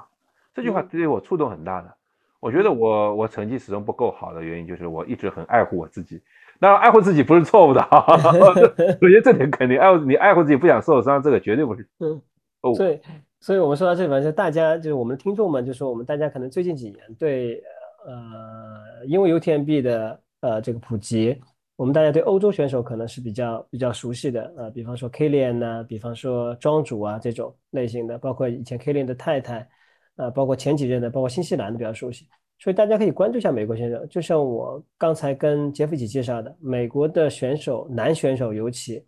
[0.55, 1.92] 这句话对我触动很大的。
[2.40, 6.23] 我觉得我我成绩始终不够好的原因就是我一直很爱护我自己。
[6.61, 11.88] 那爱护自己不是错误的， 我觉得这点肯定爱护你爱护自己不想受伤，这个绝对不是。
[11.99, 12.21] 嗯，
[12.61, 13.01] 哦，所以
[13.40, 17.62] 所以我们说到这里面，就大家就是我们的听众们，就说我们大家可能最近几年对
[18.07, 21.40] 呃，因为 UTMB 的呃这个普及，
[21.79, 29.69] 我们大家对欧洲选手可能是比较比较熟悉的啊，比方说 Kilian 呢，比方说庄主啊这种类型的，包括以前 Kilian 的太太，
[30.17, 32.27] 啊，包括前几任的，包括新西兰的比较熟悉，
[32.59, 34.05] 所以大家可以关注一下美国选手。
[34.07, 39.01] 就像我刚才跟杰夫一起介绍的，美国的选手，男选手尤其，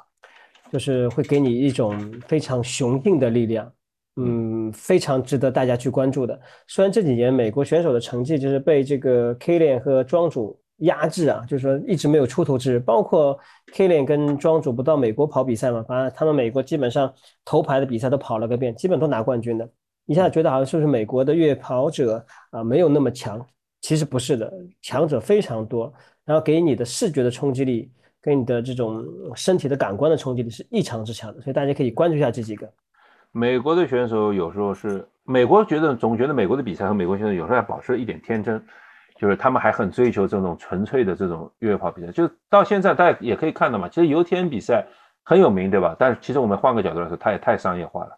[0.71, 3.73] 就是会给你一种非常雄性的力量。
[4.17, 6.39] 嗯，非常值得大家去关注的。
[6.69, 12.79] 虽然这几年美国选手的成绩就是被这个 Kilian 和庄主压制啊，就是说一直没有出头之日。
[12.79, 13.39] 包括
[13.73, 17.13] K 链跟庄主不到美国跑比赛嘛，把他们美国基本上
[17.45, 19.69] 头牌的比赛都跑了个遍，基本都拿冠军的。
[20.07, 23.45] 一下觉得好像是不是美国的越野跑者啊没有那么强？
[23.81, 25.93] 其实不是的，强者非常多，
[26.25, 27.91] 然后给你的视觉的冲击力，
[28.23, 31.41] 给你的这种身体的感官的冲击力是异常之强的。
[31.41, 32.71] 所以大家可以关注一下这几个。
[33.33, 38.61] 美国的选手有时候是美国觉得总觉得美国的比赛和美国选手有时候还保持一点天真，
[39.21, 42.11] 就是他们还很追求这种纯粹的这种越野跑比赛。
[42.11, 44.87] 就到现在大家也可以看到嘛，其实油田比赛
[45.23, 45.95] 很有名，对吧？
[45.99, 48.17] 但是其实我们换个角度来说，它也太商业化了。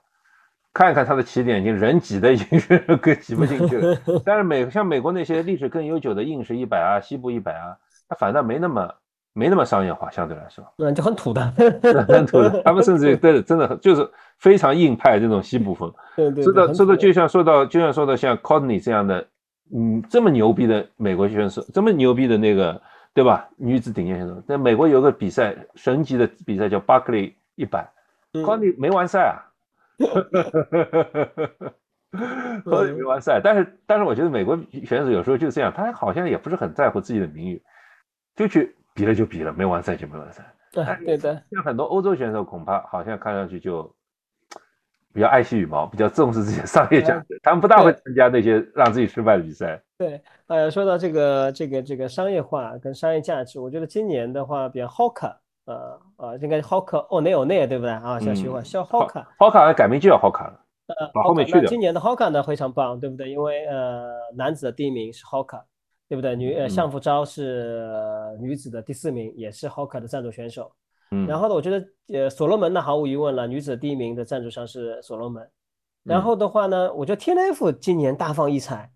[0.72, 3.98] 看一看它的起点，已经人挤的已经 是跟挤不进去了。
[4.24, 7.76] 但是美像美国那些历史更悠久的硬式一百啊、西部一百啊，
[8.08, 8.88] 它反倒没那么。
[9.34, 11.40] 没那么商业化，相对来说，嗯，就很土的，
[12.06, 12.62] 很土的。
[12.62, 15.90] 他们甚至对，真的就是非常硬派这种西部风。
[16.14, 16.44] 对对。
[16.44, 19.26] 说到说到，就像说到，就像说到像 c o d n e y 这样的，
[19.74, 22.80] 嗯，这么牛逼的美国选手，这么牛逼的那个，
[23.14, 23.48] 对吧？
[23.56, 27.90] 女子顶尖选手，在美国有个比赛，神级的比赛叫 Buckley 一百
[28.32, 29.34] c o d n e y 没完赛啊。
[29.98, 32.86] 哈哈哈哈哈哈。
[32.86, 37.62] c 没完赛，但是但是我觉得美国选手有时候就是这样，他好像也不是很在乎自己的名誉，
[38.36, 38.74] 就去。
[38.94, 40.44] 比了就比了，没完赛就没完赛。
[40.70, 43.90] 对对对，像很多欧洲选手，恐怕好像看上去就
[45.12, 49.80] 比较爱惜羽毛，比较重视自己的商业价值，他们不大会参加那些让自己失败的比赛。
[49.98, 55.34] 对，呃，说到这个这个这个商业化跟商业价值，我觉得今年的话，比如 Hoka，
[55.66, 58.18] 呃呃，应该 Hoka 奥内奥内对不对啊？
[58.20, 60.60] 小徐话叫 Hoka，Hoka 改名就叫 Hoka 了。
[60.86, 61.64] 呃，后面去掉。
[61.68, 63.30] 今年的 Hoka 呢非常棒，对不对？
[63.30, 65.62] 因为呃，男子的第一名是 Hoka。
[66.08, 66.36] 对不对？
[66.36, 67.88] 女呃，向福昭是
[68.38, 70.70] 女子的第四名，也是 Hoka 的赞助选手。
[71.12, 75.46] 嗯，然后呢，我觉得呃，所罗门呢，毫无疑问了，女子第一名的赞助商是所罗门。
[76.04, 78.90] 然后的话呢，我觉得 T N F 今年大放异彩，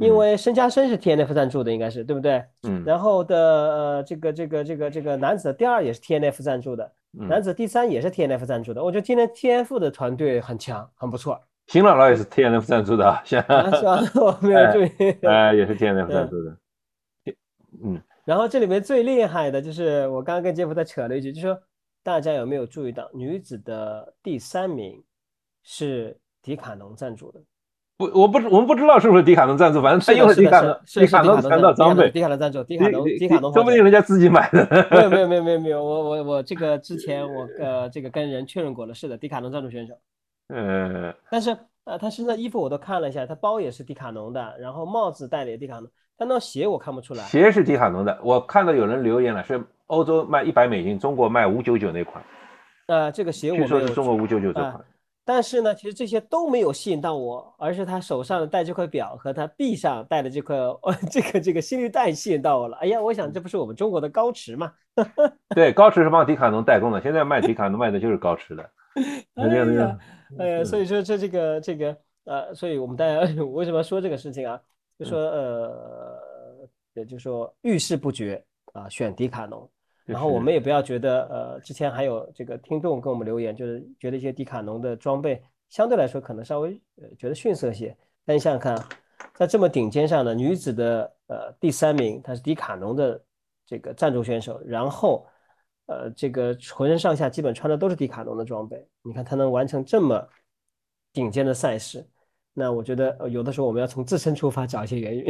[0.00, 2.42] 因为申加深是 T N F 赞助的，应该是对不对？
[2.66, 2.82] 嗯。
[2.84, 8.82] 然后的呃，这个这个这个这个男子的第二也是 T N F 赞助的，男子第三也是 T N F 赞助的。
[8.82, 11.40] 我觉得今年 T N F 的团队很强，很不错。
[11.66, 14.00] 新姥姥也是 T N F 赞助的， 啊是吧？
[14.16, 14.90] 我没有注意。
[15.22, 16.56] 哎，也是 T N F 赞助的。
[17.84, 21.58] 嗯，然后这里面最厉害的就是我刚刚跟杰夫在扯了一句，就说
[22.02, 25.02] 大家有没有注意到女子的第三名
[25.62, 27.40] 是迪卡侬赞助的？
[27.96, 34.86] 不，我不，我们不知道是不是迪卡侬赞助，反正他又是迪卡侬，迪卡侬赞助装备，迪卡侬赞助，迪卡侬，迪卡侬，说不定人家自己买的。
[34.90, 39.94] 没有，没有，没有，没有，没有，我我我这个之前我呃这个跟人确认过了，是的，迪卡侬赞助选手。
[40.48, 45.90] 呃，但是呃他身上衣服我都看了一下，他包也是迪卡侬的，然后帽子戴的也迪卡侬。
[46.18, 48.18] 但那鞋我看不出来，鞋是迪卡侬的。
[48.24, 52.22] 我看到有人留言了，是欧洲卖一百美金，中国卖五九九那款。
[52.88, 54.84] 呃，这个鞋我据说是中国五九九这款。
[55.24, 62.76] 但是呢，其实这些都没有吸引到我，而是他手上戴这块表和他臂上戴的这块哦这个这个心率带吸引到我了。
[62.78, 64.72] 哎呀，我想这不是我们中国的高驰吗？
[65.54, 68.70] 对，高驰是帮迪卡侬代工的，现在卖迪卡侬卖的就是高驰的。
[69.36, 69.98] 哎呀，
[70.38, 73.20] 哎呀，所以说这这个这个呃，所以我们大家
[73.52, 74.58] 为什么要说这个事情啊？
[74.98, 79.70] 就说呃，也就是说遇事不决啊，选迪卡侬。
[80.04, 87.94] 然后我们也不要觉得呃，之前还有这个听众跟我们留言，就是觉得一些迪卡侬的装备相对来说可能稍微呃觉得逊色些。
[88.24, 88.88] 但你想想看，
[89.34, 93.22] 在这么顶尖上的女子的呃第三名，她是迪卡侬的
[93.66, 95.26] 这个赞助选手，然后
[95.86, 100.26] 呃这个浑身上下基本穿的都是迪卡侬的装备，你看她能完成这么
[101.12, 102.04] 顶尖的赛事。
[102.58, 105.24] 那我觉得有的时候我们要从自身出发找一些原因。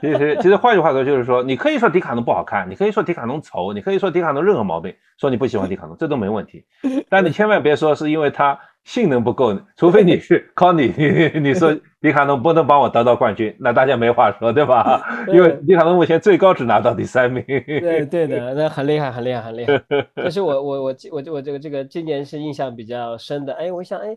[0.00, 6.64] 其实其实换句话说就是说，你可以说迪卡侬不好看，你可以说迪卡侬丑，你可以说迪卡侬任何毛病，说你不喜欢迪卡侬，这都没问题。
[7.10, 15.02] 但你千万别说是因为它性能不够，除非你是 Conny，你说迪卡侬不能帮我得到冠军，那大家没话说，对吧？
[15.28, 17.44] 因为迪卡侬目前最高只拿到第三名。
[17.46, 19.82] 对对的， 那很厉害，很厉害，很厉害。
[20.14, 23.52] 但是我我我我我这个这个今年是印象比较深的。
[23.54, 24.16] 哎，我想哎，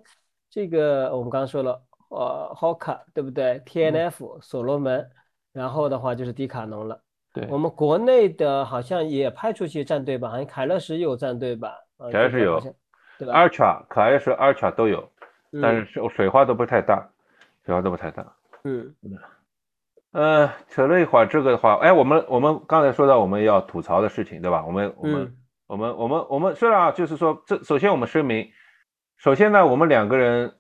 [0.50, 1.82] 这个我们刚刚说了。
[2.14, 5.10] 呃，Hoka 对不对？T N F 所罗门，
[5.52, 7.02] 然后的话就是迪卡侬了。
[7.34, 10.30] 对，我们国内的好像也派出去战队吧？
[10.30, 11.76] 好像凯乐石有战队吧？
[12.12, 12.60] 凯乐石有，
[13.18, 15.10] 对吧？Ultra、凯乐石、Ultra 都有，
[15.62, 17.10] 但是水水花都不太大，
[17.66, 18.26] 水花都不太大。
[18.64, 18.94] 嗯。
[20.12, 24.64] 呃，扯了一会儿这个的话，哎，我们我们刚才说到我们要吐槽的事情，对吧？
[24.64, 25.36] 我们我们
[25.66, 28.48] 我们我们我们虽然啊，就是说这首先我们声明，
[29.18, 30.54] 首先呢，我们两个人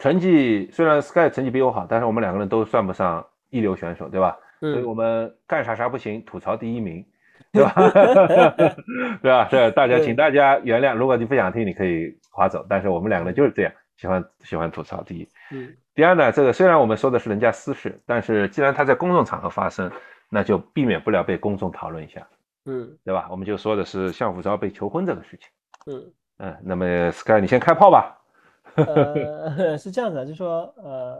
[0.00, 4.36] 成绩虽然 Sky 成绩比我好，但是我们两个人都算不上一流选手，对吧？
[4.58, 7.04] 所以我们干啥啥不行，吐槽第一名，
[7.52, 7.72] 对吧？
[9.22, 9.46] 对吧？
[9.50, 12.66] 这大家请大家原谅，如果你不想听，你可以划走。
[12.68, 15.28] 但是我们两个人就是这样，喜欢喜欢吐槽第一。
[15.52, 15.72] 嗯。
[15.94, 19.90] 第二呢，这个虽然我们说的是人家私事，但是既然他在公众场合发生，
[20.30, 22.26] 那就避免不了被公众讨论一下，
[22.64, 23.28] 嗯，对吧？
[23.30, 25.48] 我们就说的是向福昭被求婚这个事情，
[25.86, 28.16] 嗯嗯，那么 Sky 你先开炮吧。
[28.86, 31.18] 呃， 是这样子，就说呃，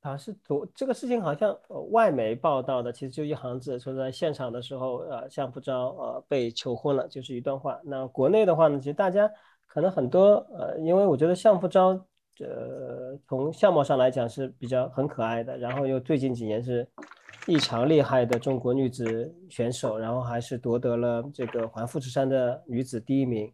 [0.00, 1.56] 好像是昨这个事情好像
[1.90, 7.80] 外媒报道的，其实就一行字，说在现场的时候，呃，向福昭呃被求婚了，就是一段话。
[7.84, 9.30] 那国内的话呢，其实大家
[9.66, 12.06] 可能很多呃，因为我觉得向福昭。
[12.40, 16.84] 呃，从相貌上来讲是比较很可爱的，然后又最近几年是
[17.46, 23.52] 异常厉害的中国女子选手，然后还是夺得了这个环富士山的女子第一名，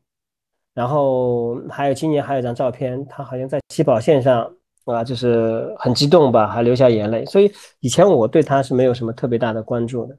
[0.79, 4.49] 然后还有今年还有一张照片，他好像在起跑线上
[4.85, 7.25] 啊，就是很激动吧，还流下眼泪。
[7.27, 7.51] 所以
[7.81, 10.17] 以前我对他是没有什么特别大的关注的，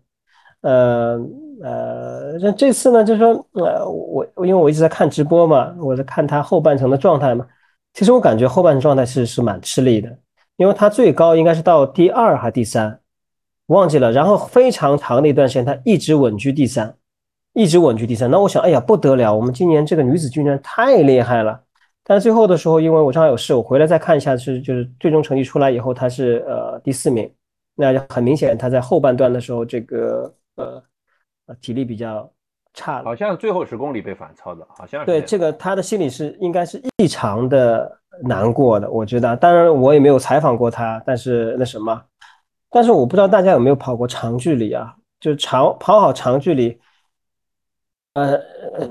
[0.64, 1.18] 呃
[1.64, 7.48] 呃，那这次呢，就是说呃，我因为我一直在看直播嘛，我在看他后半程的状态嘛。
[7.94, 10.14] 其实我感觉后半程状态是是蛮吃力的，
[10.58, 13.00] 因为他最高应该是到第二还第三，
[13.68, 14.12] 忘记了。
[14.12, 16.98] 然后非常长的一段时间，他一直稳居第三，
[17.54, 18.30] 一直稳居第三。
[18.30, 21.62] 那我想，哎呀不得了，我们今年这个女子军团太厉害了。
[22.04, 27.32] 但是最后的时候，因为我正好有事，我回来再看一下，是就是最终成绩出来以后，她是呃第四名。
[27.76, 30.84] 那很明显，她在后半段的时候，这个呃
[31.48, 32.32] 呃体力比较。
[32.72, 37.92] 差了，好像最后十公里被反超的，好像对这个她的心里是应该是异常的
[38.24, 39.36] 难过的，我觉得。
[39.36, 42.00] 当然我也没有采访过她，但是那什么，
[42.70, 44.96] 但是我不知道大家有没有跑过长距离啊？
[45.20, 46.80] 就长跑好长距离，
[48.14, 48.40] 呃，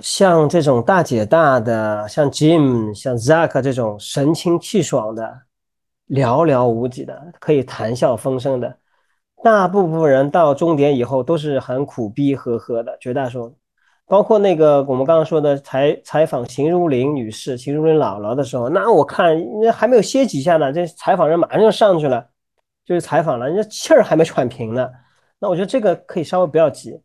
[0.00, 5.42] 像这种大姐大的，像 Jim、像 Zack 这种神清气爽的，
[6.08, 8.78] 寥寥无几的，可以谈笑风生的，
[9.42, 13.58] 大部分人到终点以后都是很苦逼呵呵的，绝大多数。
[14.06, 22.26] 包括那个我们刚刚说的采采访秦如林女士、秦如林姥姥的时候，那我看那还没有歇几下呢，这采访人马上就上去了，
[22.86, 24.88] 就是采访了，人家气儿还没喘平呢。
[25.38, 26.98] 那我觉得这个可以稍微不要急。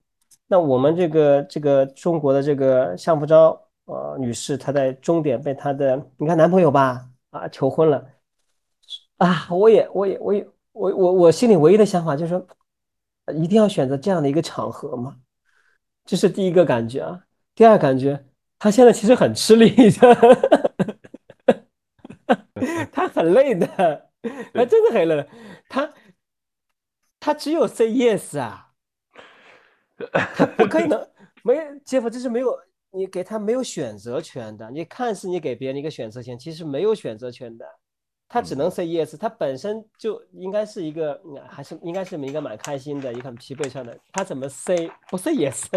[0.54, 8.06] 那我们这个这个中国的这个向福昭呃女士，她在终点被她的你看男朋友吧啊求婚了。
[9.18, 12.46] 啊，我也我也我也我我我心里唯一的想法就是说，
[13.34, 15.16] 一定要选择这样的一个场合嘛？
[16.06, 17.24] 这是第一个感觉啊，
[17.56, 18.24] 第二感觉，
[18.60, 20.16] 她现在其实很吃力的，
[22.94, 23.66] 她很累的，
[24.54, 25.28] 她真的很累，
[25.68, 25.90] 她
[27.20, 28.63] 她只有 say yes 啊，他
[30.58, 31.08] 不可 能
[31.44, 32.58] 没杰夫，这是没有
[32.92, 37.66] 你给他没有选择权的，你看似你给别人一个选择权，其实没有选择权的。
[38.30, 43.96] 他只能 say yes，他本身就应该是一个，还是应该是一个蛮开心的，一个很疲惫上的。
[44.12, 45.68] 他怎么 say 不 say yes？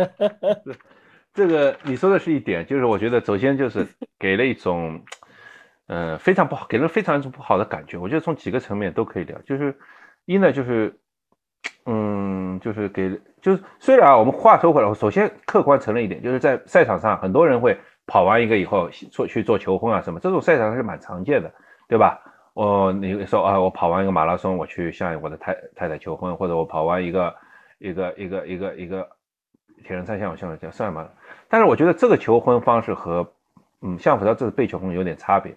[1.34, 3.86] 这个你说的是一点，就是我觉得首先就是
[4.18, 4.98] 给了一种，
[5.86, 7.98] 呃，非常不好，给人非常一种不好的感觉。
[7.98, 9.78] 我觉得从几个层面都可以聊，就是
[10.24, 10.98] 一呢，就是，
[11.86, 13.10] 嗯，就是给，
[13.40, 21.52] 就是虽然啊，我们话说回来，首先客观承认一点，就是在赛场上，很多人会跑完一个以后做去做求婚啊什么，这种赛场还是蛮常见的，
[21.88, 22.20] 对吧？
[22.54, 27.34] 我你说啊，我跑完一个马拉松，我去向我的太太太求婚，或者我跑完一个
[27.78, 29.06] 一个一个一个一个
[29.84, 31.06] 铁人三项，我向我叫算吗？
[31.48, 33.30] 但是我觉得这个求婚方式和
[33.82, 35.54] 嗯，像福涛这次被求婚有点差别。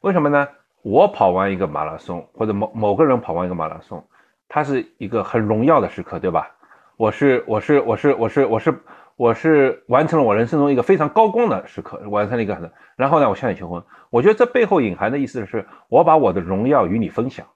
[0.00, 0.48] 为什么呢？
[0.82, 4.04] 我跑完一个马拉松，或者某某个人跑完一个马拉松，
[4.52, 6.50] 它是一个很荣耀的时刻，对吧？
[6.98, 8.74] 我是我是我是我是我是。
[9.14, 13.80] 我是完成了我人生中一个非常高光的时刻，完成了一个很，然后呢，我向你求婚。
[14.10, 17.46] 我觉得这背后隐含的意思是，我把我的荣耀与你分享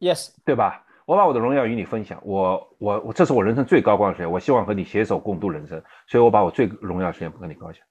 [0.00, 0.82] ，yes，对吧？
[1.04, 7.84] 我把我的荣耀与你分享，我我我，这是我人生最高光的时间，我希望和你携手共度人生，所以我把我最荣耀的时间不跟你分享。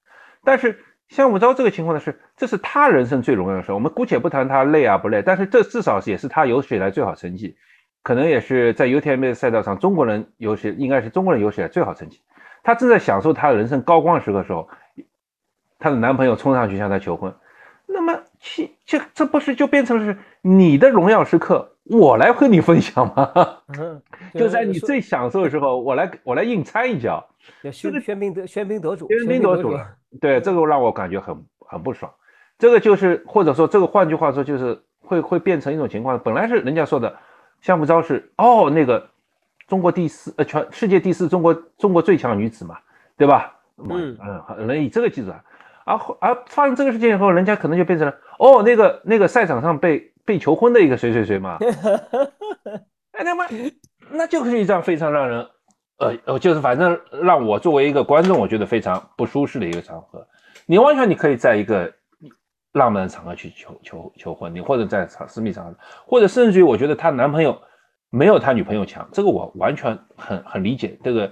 [0.44, 7.56] 但是像武昭这个情况呢，是这是他人生最荣耀的时候，我们姑且不谈他累啊不累，但是这至少也是他有史以来最好成绩，
[8.02, 12.20] 可能也是在 UTMB 赛道上中国人有史应该是中国人有史以来最好成绩。
[12.62, 14.68] 她正在享受她人生高光时刻的时候，
[15.78, 17.34] 她的男朋友冲上去向她求婚，
[17.86, 23.32] 那么其这这不是就变成是你的荣耀时刻，我来和你分享吗？
[23.78, 24.00] 嗯
[24.34, 27.24] 就在你最享受的时候，我来我来硬掺一脚，
[27.60, 29.86] 这个喧宾得喧宾得主，喧宾得主了。
[30.20, 32.12] 对，这个让我感觉很很不爽。
[32.58, 37.16] 这个就是或者说这个换句话说就是会会变成一种情况，本来是人家说的
[37.62, 39.08] 相夫昭是哦，那个
[39.66, 42.76] 中国第四呃全世界第四中国中国最强女子嘛，
[43.16, 43.56] 对吧？
[43.78, 45.42] 嗯嗯，能以这个记住啊。
[45.84, 51.58] 而而发生这个事情以后，人家可能就变成了哦，那个那个赛场上被被求婚的一个谁谁谁嘛。
[53.12, 53.46] 哎他妈，
[54.10, 55.46] 那就是一张非常让人
[55.98, 60.26] 呃呃，就是反正让我作为一个观众，我觉得非常不舒适的一个场合。
[60.66, 61.92] 你完全你可以在一个
[62.72, 65.74] 浪漫的场合去求求求婚，你或者在场私密场合，
[66.06, 67.60] 或者甚至于我觉得她男朋友
[68.10, 70.98] 没有她女朋友强，这个我完全很很理解。
[71.02, 71.30] 这个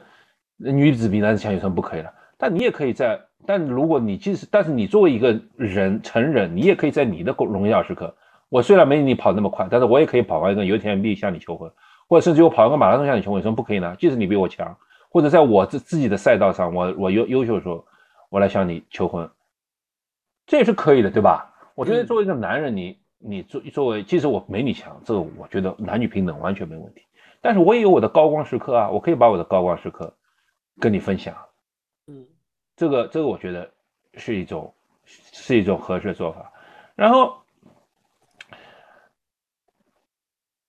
[0.59, 2.13] 女子比男子强有什么不可以的？
[2.37, 8.15] 但你也可以在，但如果你即使，但是你作为一个人成人，你也可以在你的荣耀时刻。
[8.49, 11.71] 我虽然没你跑那么快，但是我也可以跑完一个油田 B 向你求婚，
[12.09, 13.95] 或者甚至我跑一个马拉松向你求婚，有什么不可以呢？
[13.99, 14.77] 即使你比我强，
[15.11, 17.85] 或者在我自自己的赛道上，我我优优秀的时候，
[18.29, 19.29] 我来向你求婚，
[20.51, 21.55] 这也是可以的，对吧？
[21.77, 27.03] 我觉得作为一个男人，你你作作为，即使我没你强，这个我觉得男女平等完全没问题。
[27.41, 30.13] 但是我也有我的高光时刻啊，我可以把我的高光时刻
[30.81, 31.37] 跟你分享。
[32.09, 32.27] 嗯，
[32.75, 33.71] 这个这个我觉得
[34.15, 34.75] 是一种
[35.05, 36.53] 是一种合适的做法。
[36.97, 37.37] 然后。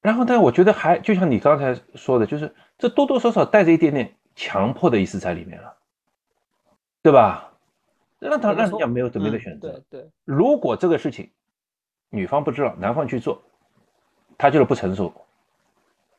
[0.03, 5.77] 然后，但我觉得还就像你刚才说的，就是这多多少少带着一点点强迫的意思在里面了，
[7.03, 7.50] 对吧？
[8.29, 9.81] 让他让人家没有准备的选择。
[9.89, 10.09] 对对。
[10.23, 11.29] 如果这个事情
[12.09, 13.41] 女方不知道，男方去做，
[14.37, 15.11] 他就是不成熟。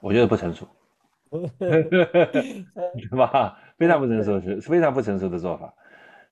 [0.00, 0.66] 我觉得不成熟，
[1.58, 3.56] 对吧？
[3.78, 5.72] 非常不成熟，是非常不成熟的做法。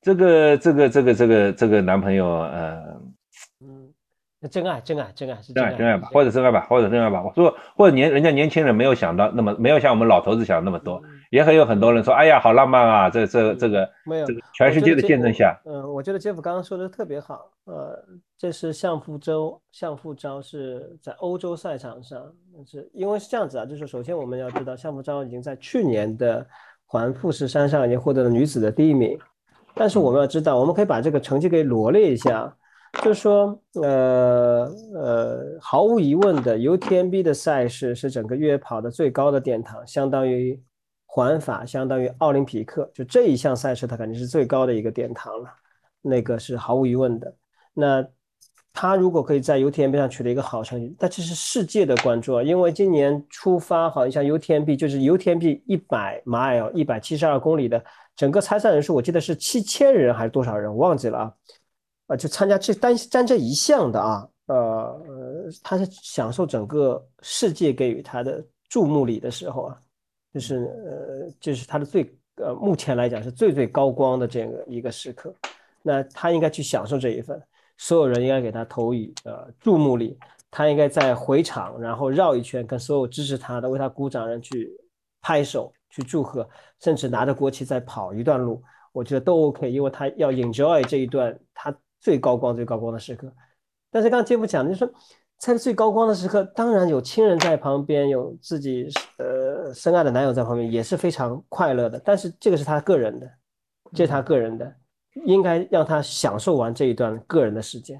[0.02, 3.00] 这个这个这个这个这个男朋友，呃。
[4.50, 7.22] 真爱，真爱，真爱是真爱，真爱吧，或者真爱吧，或者真爱吧。
[7.22, 17.96] 我说，或者年人家年轻人没有想到那么，没有像我们老头子想那么多，也很有很多人说，哎呀，好浪漫啊，这这这个没有，这个全世界的见证下，嗯，我觉得 Jeff 刚刚说的特别好，呃，
[18.36, 22.20] 这是相夫周，相夫昭是在欧洲赛场上，
[22.66, 26.46] 是因为是这样子啊，就是首先我们要知道，相夫昭已经在去年的
[26.84, 29.18] 环富士山上已经获得了女子的第一名，
[29.74, 32.54] 但是我们要知道，我们可以把这个成绩给罗列一下。
[33.04, 40.60] 就是说，呃呃，毫无疑问的，UTMB 的赛事是整个越野跑的最高的殿堂，相当于
[41.12, 45.50] 环法，相当于奥林匹克，就这一项赛事，它肯定是最高的一个殿堂了，
[46.00, 47.34] 那个是毫无疑问的。
[47.74, 48.06] 那
[48.72, 57.84] 他如果可以在 UTMB 上取得一个好成绩，那这是世界的关注啊，因为今年出发，好像像 UTMB 就是 UTMB 一百 mile 一百七十二公里的
[58.14, 61.34] 整个参赛人数，我记得是七千人还是多少人，我忘记了啊。
[62.06, 69.80] 啊，就参加这单单这一项的啊，呃呃，他是享受整个世界给予他的注目礼的时候啊，
[70.32, 75.34] 就是呃，就是他的最呃，目前来讲是最最高光的这个一个时刻，
[75.82, 77.40] 那他应该去享受这一份，
[77.76, 80.18] 所有人应该给他投以呃注目礼，
[80.50, 84.70] 他应该在回场然后绕一圈，跟所有支持他的为他鼓掌人去
[85.20, 86.48] 拍手去祝贺，
[86.80, 88.62] 甚至拿着国旗再跑一段路，
[88.92, 91.74] 我觉得都 OK，因为他要 enjoy 这一段他。
[92.02, 93.30] 最高光、最高光的时刻，
[93.90, 94.90] 但是刚刚杰夫讲的，就说
[95.40, 98.86] 在最高光的时刻，当然有亲人在旁边，有自己
[99.16, 101.98] 呃深爱的男友在旁边，也是非常快乐的。
[102.04, 103.26] 但是这个是他个人的，
[103.94, 104.70] 这是他个人的，
[105.24, 107.98] 应该让他享受完这一段个人的时间，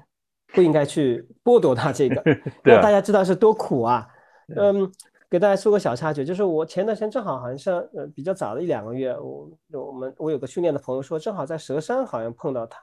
[0.53, 2.21] 不应该去剥夺他这个，
[2.63, 4.07] 让大家知道是多苦啊。
[4.55, 4.91] 嗯，
[5.27, 12.79] 给大家说个小插曲，就是我前段时间正好好像是呃比较早的一两个月，我我们我有个训练的朋友说，正好在佘山好像碰到他。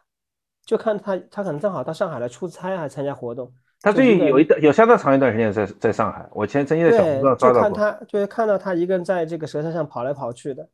[0.66, 3.52] 就看他，他可能正好到上海来出差，还参加活动。
[3.80, 6.26] 他最近有一段有相当长一段时间在在上海。
[6.32, 7.68] 我前曾经在小红书上抓到过。
[7.68, 10.68] 就看他，就是看到他一个人在这个舌山上跑来跑去的，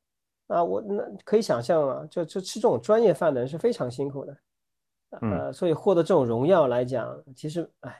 [0.47, 4.37] 啊，我那可以想象啊，就就吃这种专业饭的人是非常辛苦的，
[5.21, 7.95] 呃，所以获得这种荣耀来讲，其实，哎，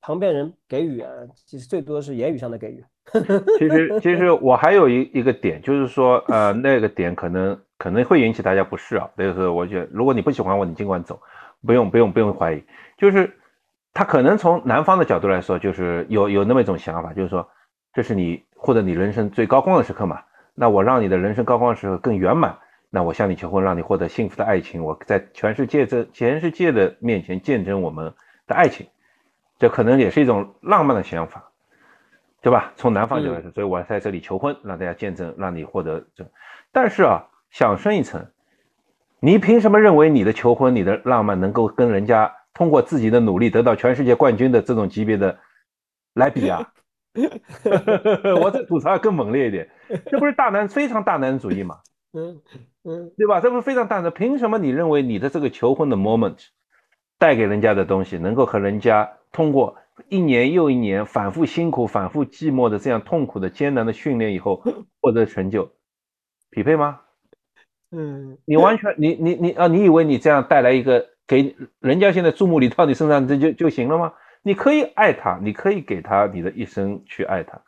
[0.00, 1.10] 旁边人给予啊，
[1.46, 2.84] 其实最多是言语上的给予。
[3.58, 7.58] 其实，其实我还有一一个点，就是说，呃，那个点可能。
[7.78, 11.20] 可能会引起大家不适啊，就是我觉得，如果你不喜欢我，你尽管走，
[11.66, 12.62] 不用不用不用怀疑。
[12.96, 13.28] 就是
[13.94, 17.48] 他可能从男方的角度来说，就是有有那么一种想法，就是说，
[17.92, 20.22] 这是你获得你人生最高光的时刻嘛，
[20.54, 22.56] 那我让你的人生高光时刻更圆满，
[22.90, 28.12] 那我向你求婚，让你获得幸福的爱情，我在全世界这全世界的面前见证我们
[28.46, 28.86] 的爱情，
[29.58, 31.50] 这可能也是一种浪漫的想法，
[32.40, 32.72] 对吧？
[32.76, 36.24] 从男方角度来说，所以我在这里求婚，让大家见证，让你获得这，
[36.72, 37.26] 但是啊。
[37.52, 38.28] 想深一层，
[39.20, 45.38] 你凭什么认为你的求婚、你的浪漫能够跟人家通过自己的努力得到全世界冠军的这种级别的
[46.14, 46.72] 来比啊？
[48.40, 49.68] 我这吐槽更猛烈一点，
[50.06, 51.78] 这不是大男非常大男子主义吗？
[52.14, 52.40] 嗯
[52.84, 53.40] 嗯，对吧？
[53.40, 54.10] 这不是非常大男？
[54.10, 56.46] 凭什么你认为你的这个求婚的 moment
[57.18, 59.76] 带给人家的东西能够和人家通过
[60.08, 64.62] 一年又一年反复辛苦、反复寂寞的这样痛苦的艰难的训练以后
[65.00, 65.70] 获得成就，
[66.50, 67.00] 匹配吗？
[67.90, 74.12] 嗯，你完全你你你啊，你以为你这样带来一个给人家现在注目礼到你身上这就就行了吗？
[74.42, 77.58] 你可以爱他，你可以给他你的一生去爱他，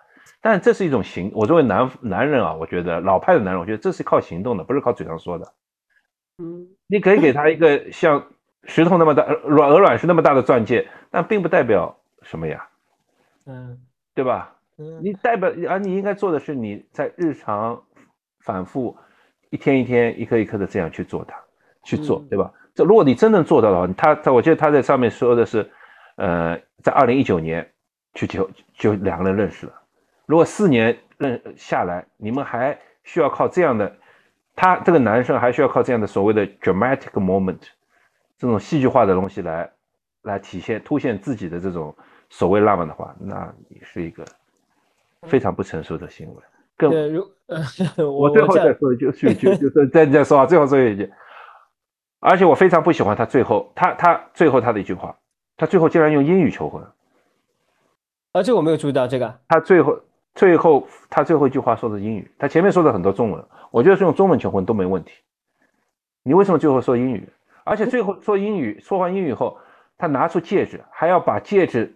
[0.43, 1.33] 但这是一种行。
[1.35, 5.51] 我作为男男人啊，我觉得老派的男人，我觉得这是靠行动的，不是靠嘴上说的。
[6.43, 8.27] 嗯，你可以给他一个 像
[8.65, 12.69] 石头那么大、软鹅卵石那么大的钻戒，但并不代表什么呀，
[13.47, 13.81] 嗯，
[14.15, 14.55] 对吧？
[14.77, 17.83] 嗯，你代表而你应该做的是你在日常
[18.41, 18.95] 反复。
[19.49, 21.35] 一天一天，一颗一颗的这样去做它，
[21.83, 22.53] 去做，对吧？
[22.53, 25.71] 这如果你真正做到的话，他他，我记得他在上面说的是，
[26.17, 27.71] 呃，在二零一九年
[28.15, 29.73] 去就就两个人认识了。
[30.27, 33.95] 如果四年认下来，你们还需要靠这样的，
[34.57, 37.59] 他这个男生还需要靠这样的所谓的 dramatic moment，
[38.39, 39.71] 这种戏剧化的东西来
[40.23, 41.95] 来体现凸显自己的这种
[42.31, 44.25] 所谓浪漫的话，那你是一个
[45.29, 46.43] 非常不成熟的行为。
[46.77, 47.31] 对，如
[48.19, 51.13] 我最后再说一句，就就就再再说啊，最后说一句，
[52.27, 55.15] 而且我非常不喜欢他最后，他他最后他的一句话，
[55.59, 56.83] 他最后竟然用英语求婚，
[58.33, 60.01] 啊，这我没有注意到这个，他最后
[60.35, 65.13] 最后他最后一句话说的英语，他前面说的很多中文，我觉得是用中文求婚都没问题，
[66.23, 67.29] 你为什么最后说英语？
[67.63, 69.59] 而且最后说英语，说完英语后，
[69.99, 71.95] 他拿出戒指，还要把戒指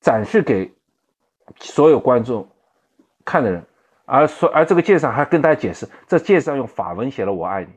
[0.00, 0.68] 展示给
[1.60, 2.44] 所有观众
[3.24, 3.64] 看的人。
[4.04, 7.70] 而说，而这个戒指上还跟大家解释，这戒指上用法文写了“我爱你”。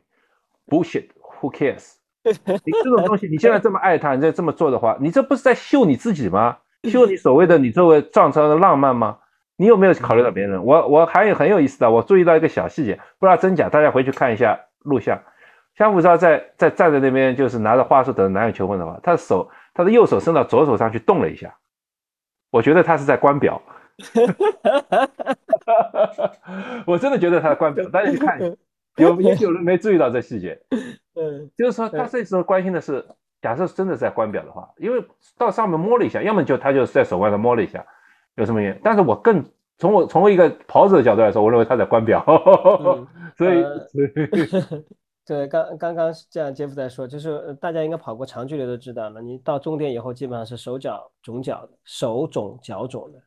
[1.44, 1.96] Who cares？
[2.24, 6.60] 你这种东西，你现在这么爱他，你再这么做的话，你这不是在秀你自己吗？
[6.90, 9.18] 秀你所谓的你作为撞车的浪漫吗？
[9.58, 10.64] 你有没有考虑到别人？
[10.64, 15.22] 我我还有很有意思的，我注意到一个小细节，不知道真假，大家回去看一下录像。
[15.76, 21.54] 相福昭在在站在那边，就是拿着花束等男友求婚的话，他的手，他的右手伸到左手上去动了一下，
[22.52, 23.62] 我觉得他是在关表。
[26.88, 28.56] 我真的觉得他在关表，大家去看一下，
[29.02, 30.60] 有也有人没注意到这细节？
[31.16, 33.06] 嗯，就是说他这时候关心的是，
[33.42, 35.06] 假设真的在关表的话，因为
[35.38, 37.86] 到上面摸了一下，要么就他就在手腕上摸了一下，
[38.36, 38.82] 有什么原因？
[38.84, 39.44] 但是我更
[39.78, 42.24] 从我从一个跑者的角度来说，我认为他在关表，
[43.38, 43.64] 所以。
[45.26, 53.20] 对，刚刚刚这样，杰夫在说，就是大家应该跑过长距离都知道了，你到终点以后，基本上是手脚肿脚的，手肿脚肿的。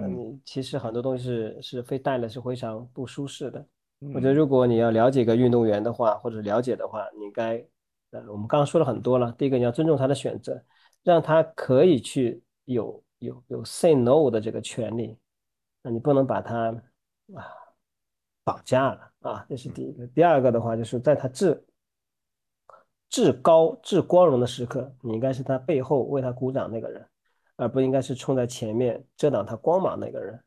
[0.00, 3.62] 嗯，其实很多东西是是非带了是非常不舒适的。
[3.98, 7.56] 我觉得如果你要了解一个运动员的话，或者了解的话，你应该，
[8.10, 9.32] 呃，我们刚刚说了很多了。
[9.32, 10.62] 第一个，你要尊重他的选择，
[11.02, 15.18] 让他可以去有有有 say no 的这个权利。
[15.82, 16.70] 那你不能把他
[17.34, 17.44] 啊
[18.44, 20.06] 绑架了啊，这是第一个。
[20.08, 21.64] 第二个的话，就是在他至
[23.08, 27.06] 至高至光荣的时刻，你应该是他背后为他鼓掌那个人。
[27.58, 30.38] 而不应该是冲在前面遮挡他光芒那个人。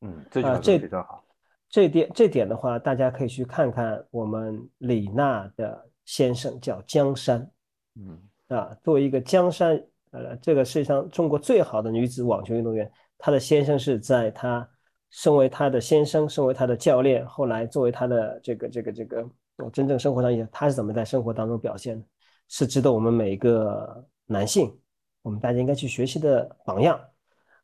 [0.00, 1.24] 嗯，这句话说非常好。
[1.70, 7.50] 这点这点的话，大家可以去看看我们李娜的先生叫江山。
[7.96, 14.68] 嗯，啊，作为一个江山，呃，这个世界上中国最好的女子网球运动员，她的先生是在她
[15.10, 22.06] 身为她的先生，身为她的教练，后来作为她的这个这个这个我真正生活上也，她是怎么在生活当中表现的，
[22.48, 24.74] 是值得我们每一个男性。
[25.20, 26.98] 我们大家应该去学习的榜样，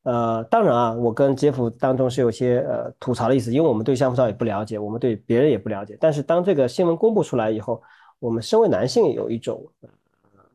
[0.05, 5.99] 呃，当然啊，我跟杰夫当中是有些呃吐槽的意思，因为我们对相夫照也不了解，我们对别人也不了解。
[6.01, 7.83] 但是当这个新闻公布出来以后，
[8.19, 9.67] 我们身为男性有一种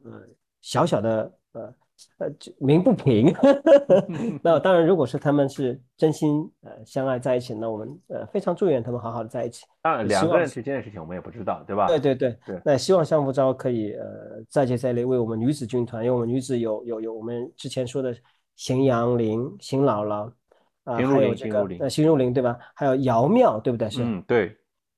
[0.06, 0.14] 呃
[0.62, 1.74] 小小的呃。
[2.18, 2.30] 呃，
[2.60, 3.30] 鸣不平。
[4.42, 9.66] 那当然，如果是他们是真心呃相爱在一起，那我们呃非常祝愿他们好好的在一起。
[9.82, 11.88] 当然，两个人之间的事情我们也不知道，对吧？
[11.88, 12.62] 对对对对。
[12.64, 14.06] 那希望相福昭可以呃
[14.48, 18.16] 再接再厉，为我们女子军团，因为我们女子有有有我们之前说的
[18.60, 20.30] 邢阳林、邢姥姥
[20.84, 22.60] 啊，还有这个呃邢如林对吧？
[22.76, 23.90] 还有姚妙对不对？
[23.90, 24.04] 是。
[24.04, 24.54] 嗯，对。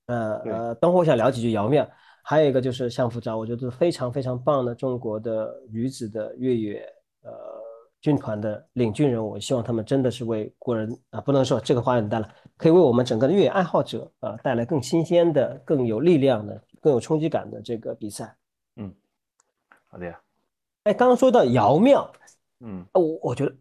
[0.08, 1.88] 呃呃，等会我想聊几句姚妙。
[2.24, 6.82] 还有一个就是相夫昭，我觉得非常非常棒的中国的女子的越野
[7.22, 7.32] 呃
[8.00, 9.30] 军团的领军人物。
[9.30, 18.36] 我希望他们真的是为国人啊，不能说这个话有点大了，可以为我们整个的越野爱好者啊带来更新鲜的、更有力量的、更有冲击感的这个比赛。
[18.78, 18.92] 嗯，
[19.88, 20.20] 好的呀。
[20.86, 22.12] 哎，刚刚说到姚妙，
[22.62, 23.56] 嗯，我我觉得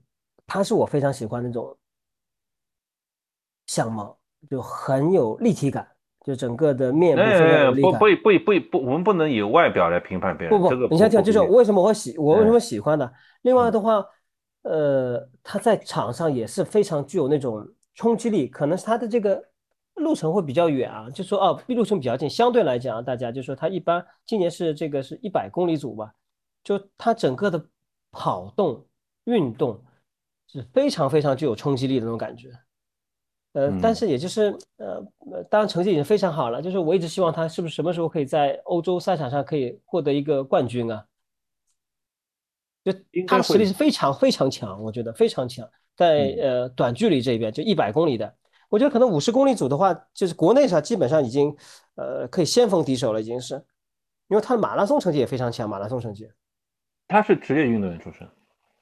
[0.46, 1.76] 他是我非常喜欢那种
[3.66, 5.88] 相貌，就很有立体感。
[6.22, 10.60] 就整个的面部不不不不不，我们不能以外表来评判别人。
[10.60, 13.10] 不不，你想想，就是为什么我喜我为什么喜欢呢？
[13.40, 14.04] 另外的话，
[14.60, 19.42] 呃，他在场上也是非常具有那种冲击力，可能是他的这个
[19.94, 26.12] 路程会比较远啊，就说哦，路程比较近，相对来讲，大家就说他一般今年是这个是一百公里组吧，
[26.62, 27.64] 就他整个的
[28.12, 28.86] 跑动
[29.24, 29.82] 运动
[30.46, 32.50] 是非常非常具有冲击力的那种感觉。
[33.52, 35.04] 呃，但是也就是呃，
[35.50, 36.62] 当然成绩已经非常好了。
[36.62, 41.04] 就是我一直希望他是不是什么时候可以在欧洲赛场上可以获得一个冠军啊？
[42.84, 42.92] 就
[43.26, 45.68] 他的实力是非常非常强，我觉得非常强。
[45.96, 48.34] 在呃短距离这边，就一百公里的，
[48.70, 51.54] 我觉得可能五十公里组的话，就是国内上基本上已经
[51.96, 53.54] 呃可以先锋敌手了，已经是，
[54.28, 56.30] 因为他的马拉松成绩也非常强，马拉松成绩。
[57.06, 58.26] 他是职业运动员出身，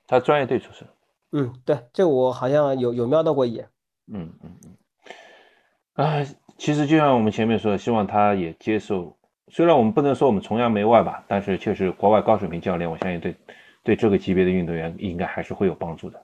[0.09, 0.89] 他专业队出身。
[1.31, 3.69] 嗯，对，这我好像有有瞄到过一眼。
[4.11, 9.15] 嗯嗯嗯，啊，其实就像我们前面说，希望他也接受。
[9.51, 13.37] 虽然我们不能说我们崇洋媚外吧，但是确实国外高水平教练，我相信对
[13.83, 16.23] 对这个级别的运动员应该还是会有帮助的。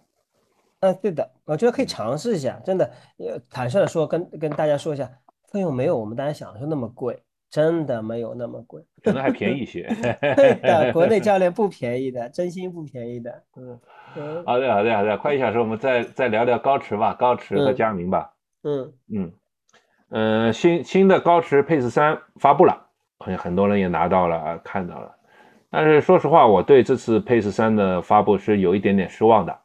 [0.80, 2.59] 嗯，对的，我觉得可以尝试一下。
[2.64, 5.11] 真的，呃，坦率的说，跟跟大家说一下，
[5.51, 7.22] 费用没有我们大家想的那么贵，
[7.55, 9.83] 真的没有那么贵，可能还便宜一些。
[10.35, 13.31] 对的， 国内教练不便宜的，真心不便宜的。
[13.57, 13.79] 嗯。
[14.45, 18.33] 好的，好的，好的，快一小时，我们再再聊聊高驰吧，高驰和佳明吧。
[18.65, 19.33] 嗯嗯
[20.11, 22.77] 嗯，新新的高驰 Pace 三发布了，
[23.21, 25.15] 好像很多人也拿到了，看到了。
[25.71, 29.57] 但是说实话，我对这次 Pace 三的发布是有一点点失望的。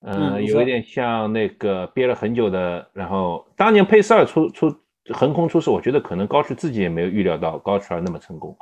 [0.00, 4.76] 嗯，有一点像那个憋了很久的，然后当年 Pace 二出出
[5.12, 8.56] 横空出世，我觉得可能高驰自己也没有预料到高驰二那么成功，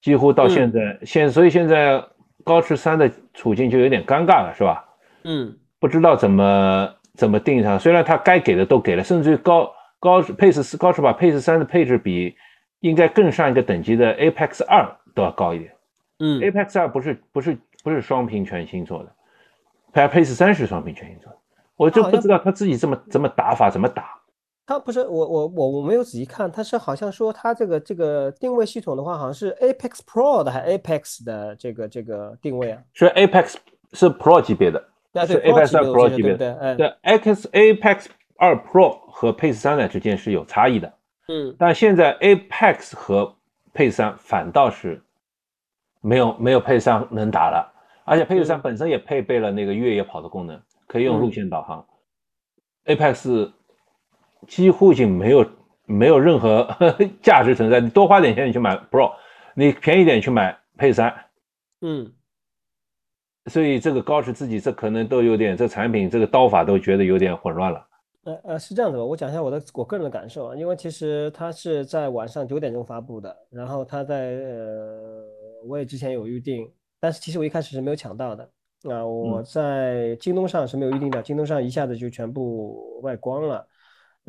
[0.00, 2.04] 几乎到现在现，所以现在。
[2.42, 4.82] 高驰三的处境就有点尴尬了，是吧？
[5.24, 7.78] 嗯，不知道怎么怎么定上。
[7.78, 12.34] 虽然他该给的都给了，甚至于高高配置四高驰把配置三的配置比
[12.80, 15.70] 应该更上一个等级的 Apex 二都要高一点。
[16.20, 19.12] 嗯，Apex 二不是不是不是双屏全新做的，
[19.92, 21.38] 配配置三是双屏全新做的。
[21.76, 24.18] 我就不知道他自己这么怎么打法怎么打。
[24.70, 32.80] 他不是我我我我没有仔细看，它是好像说它这个这个定位系统的话，好像是 Apex Pro 的还 Apex 的这个这个定位啊？
[32.92, 33.56] 是 Apex
[33.94, 34.80] 是 Pro 级别的，
[35.26, 36.76] 是 Apex 二 Pro 级别的。
[36.76, 38.06] 对，X Apex
[38.36, 40.92] 二 Pro 和 Pace 三呢之间是有差异的。
[41.26, 43.34] 嗯，但现在 Apex 和
[43.74, 45.02] Pace 三反倒是
[46.00, 47.72] 没有没有 Pace 三能打了，
[48.04, 51.84] 而且 Pace 三本身也配备了那个越野跑的功能，可以用路线导航。
[52.84, 53.50] Apex
[54.46, 55.46] 几乎已经没有
[55.86, 56.68] 没有任何
[57.22, 57.80] 价值存在。
[57.80, 59.12] 你多花点钱你去买 Pro，
[59.54, 61.12] 你便宜点去买配三，
[61.80, 62.12] 嗯，
[63.46, 67.86] 所以这个高驰自己这可能都有点这产品这个刀法都觉得有点混乱了。
[68.24, 69.04] 呃呃，是这样子吧？
[69.04, 75.24] 我讲一下我的我个人的感受啊，因为其实它是在晚上九点钟发布的，然后它在呃
[75.66, 76.70] 我也之前有预定，
[77.00, 78.48] 但是其实我一开始是没有抢到的。
[78.90, 83.66] 啊，我在京东上是没有预定的，京东上一下子就全部卖光了。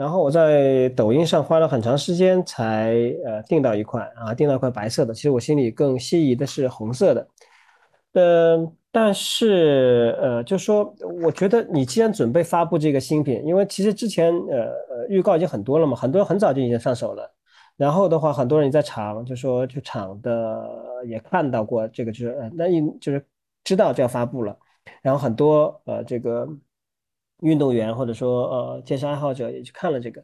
[0.02, 5.14] 然后我在抖音上花了很长时间才呃订到一块啊，订到一块白色的。
[5.14, 7.28] 其实我心里更心仪的是红色的，
[8.14, 10.92] 呃，但是呃，就说
[11.24, 14.58] 我觉得你既然准备发布这个新品，因为其实之前呃
[14.90, 17.32] 呃预告已经很多了嘛，很多人很早就已经上手了。
[17.78, 20.68] 然后的话，很多人在场就说就厂的
[21.06, 23.24] 也看到过这个，就是呃那一就是
[23.64, 24.58] 知道就要发布了。
[25.04, 26.48] 然后很多呃这个。
[27.42, 30.24] 运动员或者说呃健身爱好者也去看了这个，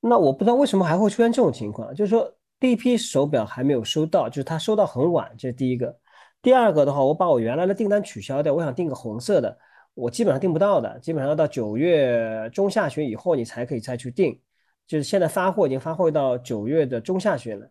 [0.00, 5.98] 那我不知道为什么还会出现这种情况，就是说第一批手表还没有收到，就是他收到很晚，这是第一个。
[6.40, 9.58] 第二个的话，我把我原来的订单取消掉，我想订个红色的，
[9.92, 14.40] 我基本上订不到的，基本上要到九月中下旬以后你才可以再去订，
[14.86, 17.68] 就是现在发货已经发货到九月的中下旬了，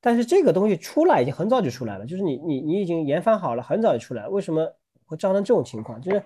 [0.00, 4.66] 但是这个东西出来已经很早就出来了，就是你你你已经研发好了，很早就出来，为什么
[5.06, 6.00] 会造成这种情况？
[6.00, 6.22] 就是。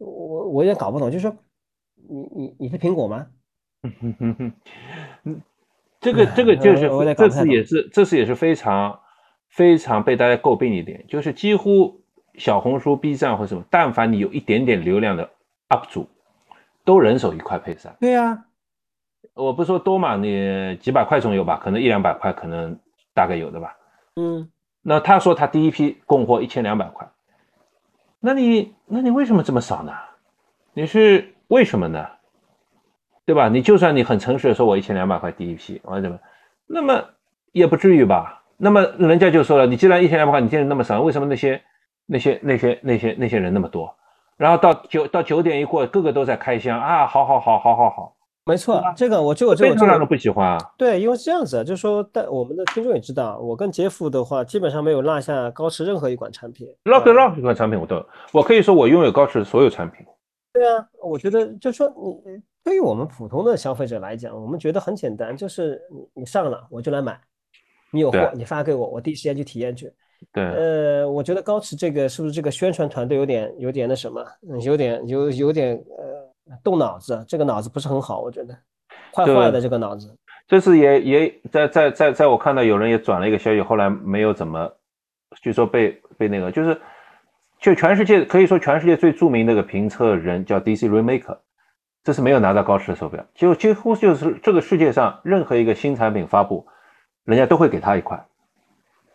[0.00, 1.36] 我我也搞不懂，就是说，
[2.08, 3.26] 你你你是苹果吗？
[5.24, 5.40] 嗯，
[6.00, 8.98] 这个这个就是这次也是这次也是非常
[9.48, 12.02] 非常被大家诟病一点，就是几乎
[12.34, 15.30] 小红书、B 站或什么，但凡你有一点点流量的
[15.68, 16.08] UP 主，
[16.84, 17.94] 都人手一块配色。
[18.00, 18.46] 对呀，
[19.34, 22.78] 我不说多嘛，你几百块总有吧，可能一两百块，可能
[23.14, 23.76] 大概有的吧。
[24.16, 24.50] 嗯，
[24.82, 27.06] 那他说他第一批供货一千两百块。
[28.20, 29.92] 那你那你为什么这么少呢？
[30.74, 32.06] 你是为什么呢？
[33.24, 33.48] 对吧？
[33.48, 36.18] 你就算你很诚实的说，我一千两百块第一批，我怎么？
[36.66, 37.04] 那么
[37.52, 38.42] 也不至于吧？
[38.56, 41.62] 那么人家就说了，你既然一千两百块，你进的那么少，为什么那些
[42.06, 43.96] 那些那些那些那些人那么多？
[44.36, 47.06] 然后到九到九点一过，个个都在开箱啊！
[47.06, 48.16] 好好好好好好。
[48.44, 50.58] 没错，这个我就我这个非常人不喜欢啊。
[50.76, 56.66] 对，因为是这样子，就是说，但我们的听众也知道，我跟杰夫的话，基本上没有落下高驰任何一款产品。
[56.84, 60.04] Rock Rock 一款产品我都，我可以说我拥有高驰所有产品。
[60.52, 61.92] 对啊，我觉得就是说，
[62.24, 67.20] 你对于我们普通的消费者来讲，我们觉得很简单，就是你你上了我就来买，
[67.92, 69.92] 你有货你发给我，我第一时间去体验去。
[70.32, 74.24] 对，呃，我觉得高驰这个是不是这个宣传团队有点有点那什么，
[74.64, 76.19] 有点有有点呃
[76.62, 78.56] 动脑子，这个脑子不是很好，我觉得
[79.14, 80.14] 坏坏的这个脑子。
[80.46, 84.68] 这次也也在在在在我看到有人也转了一个消息，后来没有怎么，
[85.40, 86.80] 据说被被那个就是，
[87.60, 91.38] 就全世界可以说全世界最著名那个评测人叫 DC Remaker，
[92.02, 96.66] 这是没有拿到高驰的手表，就几乎就是这个世界上任何一个新产品发布，
[97.24, 98.20] 人家都会给他一块。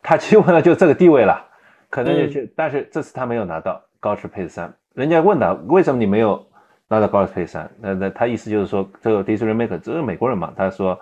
[0.01, 1.43] 他基本上就这个地位了，
[1.89, 4.73] 可能就是，但是这次他没有拿到高驰 Pace 三。
[4.93, 6.47] 人家问他为什么你没有
[6.87, 10.53] 拿到高驰 Pace 三，那那他意思就是说，这个 d i s r e Maker 这是美国人嘛？
[10.55, 10.99] 他说，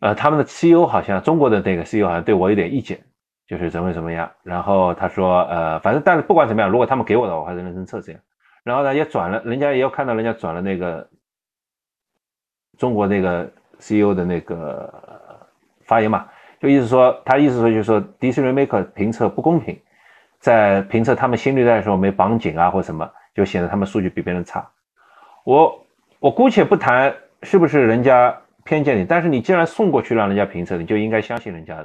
[0.00, 2.98] 呃，他们的 CEO 好像中国的那个 CEO 好像对我有点意见，
[3.46, 4.30] 就是怎么怎么样。
[4.42, 8.20] 然后他说，呃，反正但是不管怎么样，如果他们给我的，我还是认真测这样。
[8.64, 11.06] 然后呢，也转了，人家也要看到人家转了那个
[12.78, 14.92] 中国那个 CEO 的那个
[15.84, 16.26] 发言嘛。
[16.60, 19.78] 就意思说，他意思说就是说，DC Remaker 评测不公平，
[20.40, 24.68] 在评测他们新绿带的时候没绑紧啊，或什么，就显得他们数据比别人差。
[25.48, 25.86] 我
[26.20, 31.82] 我姑且不谈是不是人家偏见你，但是你既然送过去让人家评测，你就应该相信人家，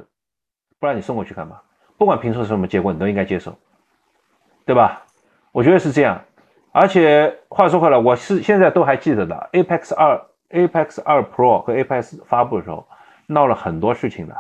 [0.80, 1.62] 不然你送过去干嘛？
[1.98, 3.58] 不管评测是什么结果，你都应该接受，
[4.66, 5.02] 对吧？
[5.54, 6.22] 我觉得是这样。
[6.74, 12.86] 而且话说回来，我是现在都还记得的，Apex 二、Apex 二 Pro 和 Apex 发布的时候，
[13.28, 14.36] 闹了很多事情的。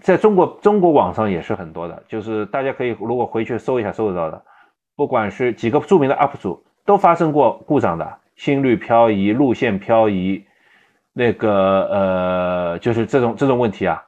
[0.00, 4.40] 在中国，中国网上也是很多的，就是大家可以如果回去搜一下，搜得到的。
[4.94, 10.44] 不管是几个著名的 UP 主，都发生过故障的，心率漂移、路线漂移，
[11.12, 11.52] 那个
[11.90, 14.02] 呃，就是这种这种问题啊。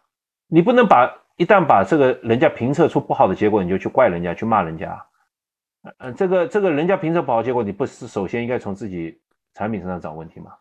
[0.47, 5.07] 你不能把一旦把这个人家评测出不好的结果，你就去怪人家，去骂人家。
[5.99, 9.20] 嗯，这个这个人家评测不好结果，你不是首先应该从自己
[9.55, 10.53] 产品身上找问题吗？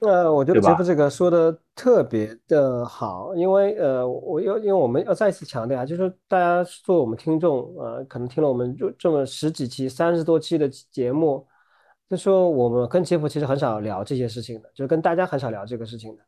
[0.00, 11.46] 呃，我觉得杰夫这个说的特别的好，因为呃，我要因为我们要再次强调啊，就是说大家作为我们听众，呃，可能听了我们就这么十几期、三十多期的节目，
[12.10, 16.22] 就说我们跟杰夫其实很少聊这些事情的，就是跟大家很少聊这个事情的，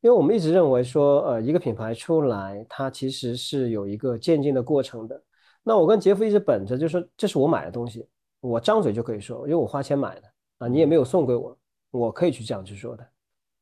[0.00, 5.22] 因为我们一直认为说，呃，一个品牌出来，它其实是有一个渐进的过程的。
[5.62, 8.08] 那我跟杰夫一直本着，就是说这是我买的东西，
[8.40, 10.22] 我张嘴就可以说，因为我花钱买的
[10.58, 11.58] 啊，你也没有送给我。
[11.92, 13.06] 我可以去这样去说的，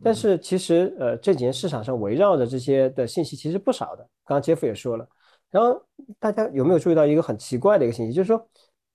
[0.03, 4.03] 但是其实呃这几年市场上围绕着这些的信息其实不少的。
[4.25, 5.05] 刚刚杰夫也说了，
[5.51, 5.85] 然后
[6.21, 8.49] 大家有没有注意到一个很奇怪的一个信息，就是说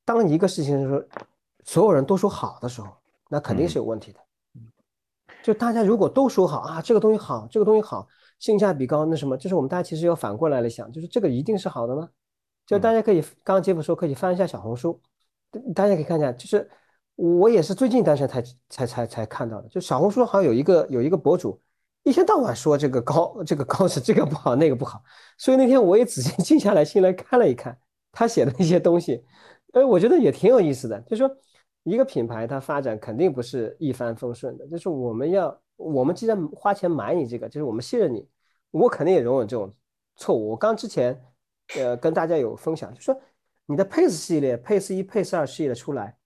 [0.06, 1.06] 当一个事情说
[1.66, 2.88] 所有人都说好的时候，
[3.30, 4.20] 那肯定是有问题的。
[5.44, 8.08] 就大家如果都说好啊，这个东西好，这个东西好，
[8.40, 12.10] 性价比高，那什么，就是我们大家其实要反过来来想，就是这个一定是好的吗？
[12.66, 14.98] 就大家可以刚刚杰夫说可以翻一下小红书，
[15.76, 16.70] 大家可以看一下，就是。
[17.16, 21.58] 我也是最近单身才才才才看到的，就小红书好像有一个有一个博主，
[22.04, 25.02] 一天到晚说这个高这个高是这个不好那个不好，
[25.38, 27.78] 所以那天我也仔细 静下来心来看了一看
[28.12, 29.24] 他写的那些东西，
[29.72, 31.00] 哎，我觉得也挺有意思的。
[31.02, 31.30] 就说
[31.84, 38.28] 一个品牌它发展肯定不是一帆风顺的，就是我们要我们既然花钱买你这个，就是我们信任你，
[38.72, 39.74] 我肯定也容忍这种
[40.18, 40.50] 错误。
[40.50, 41.18] 我刚之前
[41.78, 43.18] 呃跟大家有分享，就说
[43.66, 46.18] 你的 Pace 系列 Pace 一 Pace 二系列出来。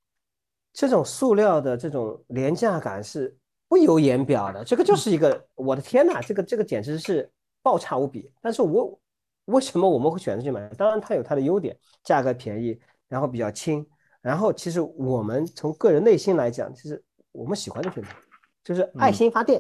[0.72, 3.36] 这种塑料的这种廉价感是
[3.68, 7.30] 不由言表的，这个就是一个我的天呐，这个这个简直是
[7.62, 8.32] 爆差无比。
[8.42, 9.00] 但是我
[9.46, 10.68] 为什么我们会选择去买？
[10.78, 13.86] 当然它有它的优点，价格便宜，然后比较轻，
[14.22, 18.16] 然后其实我们从个人内心来讲，其实我们喜欢的品牌
[18.64, 19.60] 就是爱心发电，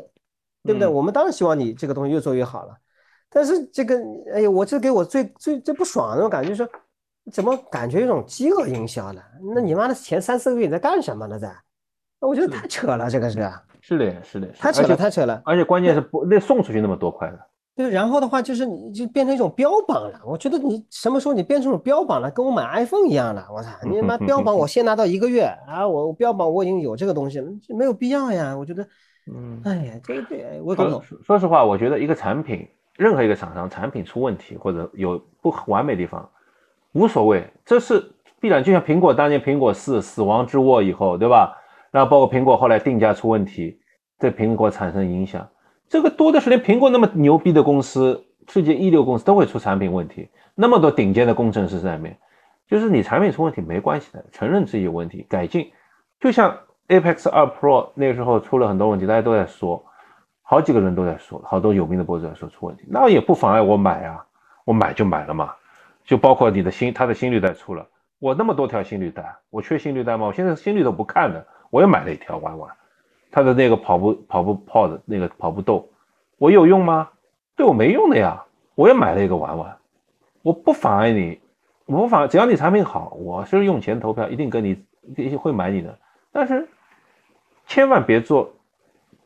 [0.63, 0.87] 对不对？
[0.87, 2.75] 我们当然希望你这个东西越做越好了。
[3.29, 3.99] 但是这个，
[4.33, 6.71] 哎呀，我这给我最最最不爽的那种感觉就是。
[7.31, 9.21] 怎么感觉有种饥饿营销呢？
[9.55, 11.37] 那你妈的前三四个月你在干什么呢？
[11.37, 11.51] 在？
[12.19, 13.35] 我觉得太扯了，这个是。
[13.81, 15.41] 是的，是的，太扯了，太扯了。
[15.45, 17.39] 而且关键是不，那送出去那么多块的。
[17.75, 20.19] 对，然后的话就是你就变成一种标榜了。
[20.25, 23.47] 我觉得你什么时候你变成种标榜了，跟我买 iPhone 一样了。
[23.49, 28.53] 我操，你妈标榜我先拿到一个月啊，我标榜我已经有这个东西了，没有必要呀。
[28.57, 28.85] 我觉得，
[29.33, 31.01] 嗯，哎呀，这个我搞懂。
[31.23, 32.67] 说实话，我觉得一个产品，
[32.97, 36.29] 任何一个厂商产品出问题或者有不完美地方。
[36.93, 38.63] 无所谓，这是必然。
[38.63, 41.55] 就像苹果当年苹果四死亡之握以后，对吧？
[41.91, 43.79] 然后包括苹果后来定价出问题，
[44.19, 45.47] 对苹果产生影响。
[45.87, 50.29] 这个多的是，连苹果那么牛逼的公司，世界一流公司都会出产品问题。
[50.53, 52.17] 那么多顶尖的工程师在里面，
[52.67, 55.71] 就是你产品出问题没关系的，承认自己有问题，改进。
[56.19, 56.55] 就像
[56.89, 59.83] Apex 二 Pro 那个时候出了很多问题，大家都在说，
[60.43, 64.23] 好几个人都在说，好多有名的博主在说出问题，那也不妨碍我买啊，
[64.65, 65.53] 我买就买了嘛。
[66.09, 67.87] 就包括你的心，他的心率带出了，
[68.17, 70.25] 我那么多条心率带，我缺心率带吗？
[70.25, 72.67] 我现在心率都不看的，我也买了一条玩玩。
[73.29, 75.87] 他的那个跑步跑步泡的那个跑步豆，
[76.39, 77.09] 我有用吗？
[77.55, 78.43] 对我没用的呀，
[78.73, 79.77] 我也买了一个玩玩。
[80.41, 81.39] 我不妨碍你，
[81.85, 84.83] 我不妨只要你产品好，我是用钱投票，一定跟你
[85.15, 85.95] 一定会买你的。
[86.31, 86.67] 但是
[87.67, 88.51] 千万别做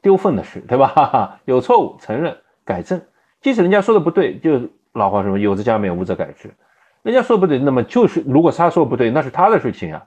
[0.02, 1.40] 丢份的事，对吧？
[1.46, 3.02] 有错误承认改正，
[3.40, 4.60] 即使人家说的不对，就
[4.92, 6.54] 老话什么有则加勉，无则改之。
[7.04, 10.04] 人家说不对，那么就是如果他说不对，那是他的事情啊。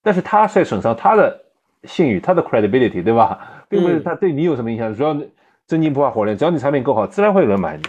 [0.00, 1.38] 但是他在损伤他的
[1.84, 3.64] 信誉，他的 credibility，对吧？
[3.68, 4.94] 并不是他对你有什么影响。
[4.94, 5.16] 只要
[5.66, 7.82] 真金不怕火炼，只要你产品够好，自然会有人买你，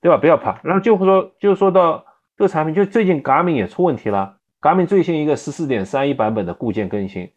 [0.00, 0.18] 对吧？
[0.18, 0.58] 不要怕。
[0.62, 2.04] 然后就说就说到
[2.36, 4.36] 这个产品，就最近 Garmin 也出问题了。
[4.60, 7.30] Garmin 最新一个十四点三一版本的固件更新，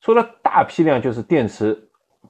[0.00, 1.76] 出了大批量就是电池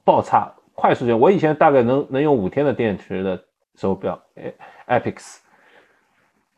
[0.04, 1.18] 爆差，快速件。
[1.18, 3.44] 我以前大概能能用五天的电池的
[3.74, 4.20] 手表，
[4.86, 5.43] 哎，Epix。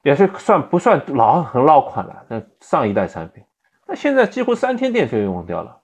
[0.07, 2.25] 也是算不算老很老款了？
[2.29, 3.43] 那上一代产品，
[3.89, 5.77] 那现在几乎三天电就用掉了，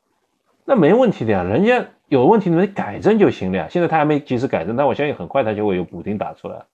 [0.64, 1.43] 那没问题的呀。
[1.43, 3.66] 人家有问题你们改正就行了呀。
[3.68, 6.64] 现在他还没及时改正，但我相信很快他就会有补丁打出来。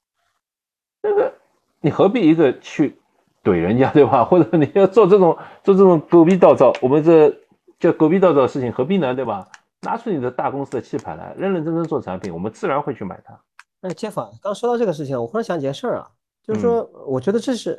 [1.00, 1.32] 那个
[1.80, 2.98] 你何必一个去
[3.42, 4.22] 怼人家对吧？
[4.28, 5.34] 或者你要做这种
[5.64, 7.34] 做这种狗逼倒灶，我们这
[7.80, 9.14] 叫狗逼倒灶的事情何必呢？
[9.14, 9.48] 对吧？
[9.80, 13.40] 拿出你的大公司的气派来，认认真真做产品，我们自然会去买它。
[13.80, 16.10] 哎，杰夫，刚说到这个事情，我忽然想起件事儿啊。
[16.48, 17.78] 就是说，我觉得这是，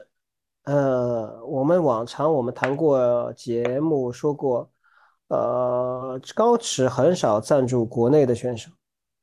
[0.66, 4.70] 呃，我们往常我们谈过节目说过，
[5.30, 8.70] 呃，高驰很少赞助国内的选手。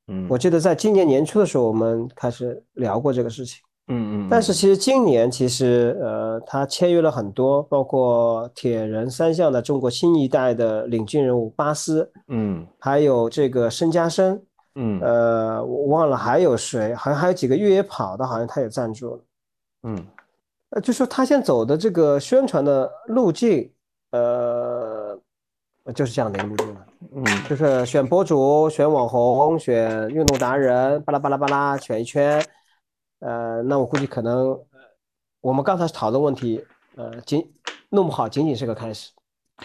[0.08, 3.62] 嗯，我记得在今年年初的时候，我们开始聊过这个事情。
[3.86, 4.28] 嗯嗯。
[4.28, 12.10] 但是其实今年其实呃，他签约了很多，包括铁人三项的中国新一代的领军人物巴斯。
[12.26, 12.66] 嗯。
[12.80, 14.42] 还有这个申嘉生。
[14.74, 15.00] 嗯。
[15.00, 19.20] 呃，我忘了还有谁，好像还有几个越野跑的，好像他也赞助了。
[19.86, 20.04] 嗯，
[20.70, 23.72] 呃，就说他现在走的这个宣传的路径，
[24.10, 25.16] 呃，
[25.94, 26.86] 就是这样的一个路径了。
[27.14, 32.44] 嗯，就是选博主、选网红、选运动达人，巴拉巴拉巴拉，选一圈。
[33.20, 34.58] 呃，那我估计可能，
[35.40, 36.62] 我们刚才讨论问题，
[36.96, 37.48] 呃，仅
[37.88, 39.12] 弄不好仅仅是个开始，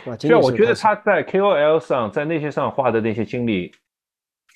[0.03, 0.15] 是吧？
[0.17, 3.71] 对，我觉得他在 KOL 上，在那些上花的那些精力，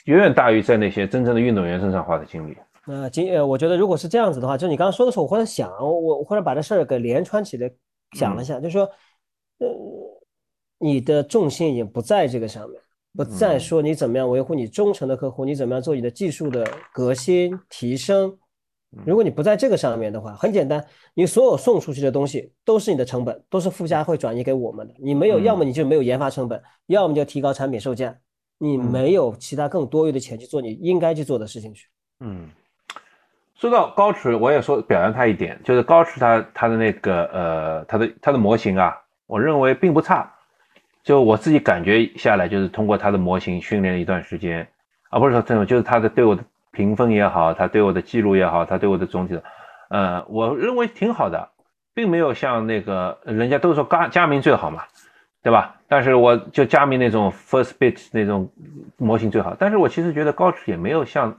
[0.06, 2.56] 远远大于在那些真正的运动员身上花的精力。
[2.88, 7.72] 那今呃，我觉得如果是这样子的话，就你刚刚说的时候，我忽然想，我我忽然把这事儿给连串起来
[8.12, 8.84] 想了一下，就是说，
[9.58, 9.68] 呃，
[10.78, 12.80] 你的重心已经不在这个上面，
[13.16, 16.64] 不再说你怎么样维护你忠诚的客户，你怎么样做你的技术的
[16.94, 18.38] 革新提升。
[19.06, 24.94] 如果你不在这个上面的话，很简单，你所有送出去的东西都是你的成本，都是附加会转移给我们的。
[25.00, 28.16] 你没有，要么你就没有研发成本，要么就提高产品售价，
[28.58, 31.88] 你没有其他更多余的钱去做你应该去做的事情去。
[32.20, 32.48] 嗯。
[33.56, 38.94] 说到高驰，我也说表扬他一点，就是高驰他他的那个呃，他的他的模型啊，
[39.28, 40.30] 我认为并不差。
[41.04, 44.68] 就我自己感觉下来，就是通过他的模型训练了一段时间，
[45.10, 49.44] 啊，不是说这种，就是他的对我的评分也好，他对我的记录也好，他对我的总体的，
[49.90, 51.48] 呃，我认为挺好的，
[51.94, 54.84] 并没有像那个人家都说佳佳明最好嘛，
[55.42, 55.76] 对吧？
[55.88, 58.52] 但是我就佳明那种 first bit 那种
[58.98, 61.34] 模型最好，但是我其实觉得高驰也没有像。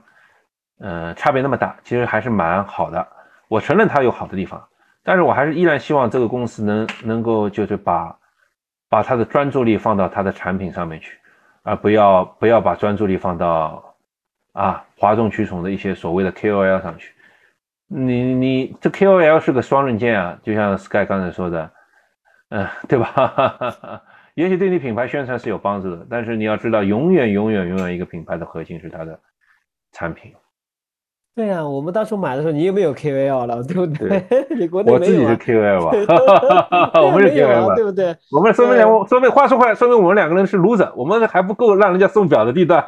[0.79, 3.07] 呃，差别那么大，其实还是蛮好的。
[3.47, 4.67] 我承认它有好的地方，
[5.03, 8.17] 但是我还是依然希望这个公司能能够就是把
[8.89, 11.17] 把它的专注力放到它的产品上面去，
[11.63, 13.95] 而不要不要把专注力放到
[14.53, 17.13] 啊哗众取宠的一些所谓的 KOL 上去。
[17.87, 21.71] 你你这 KOL 是个双刃剑啊，就像 Sky 刚才说的，
[22.49, 24.01] 嗯，对吧？
[24.35, 29.19] 也许对你品牌宣传是有帮助的，但是你要知道，永远永远永远一个品牌的核心是它的
[29.93, 30.35] 产品。
[31.37, 34.25] 对呀，我们当初买的时候，你又没有 KOL 了，对不对？
[34.57, 35.91] 你国内我自己是 KOL 吧？
[36.99, 37.75] 我们是 KOL 吧？
[37.75, 38.15] 对不对？
[38.31, 42.83] 我们说明两，说明话说回来，说明我们两个人是 loser，我们还不够让人家送表的地段。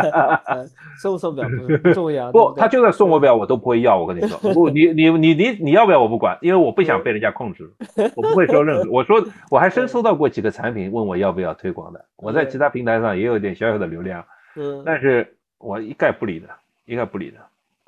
[1.00, 1.48] 送不送表
[1.82, 2.30] 不重要。
[2.30, 3.98] 不，他就算送我表，我都不会要。
[3.98, 7.66] 我跟你说，不，你你你你你要不要我不管，因为我不想被人家控制，
[8.14, 8.90] 我不会收任何。
[8.90, 14.22] 我说我还真收到过几个产品问我要不要推广的，我在其他平台上也有点小小的流量，
[14.56, 16.46] 嗯，但是我一概不理的，
[16.84, 17.38] 一概不理的。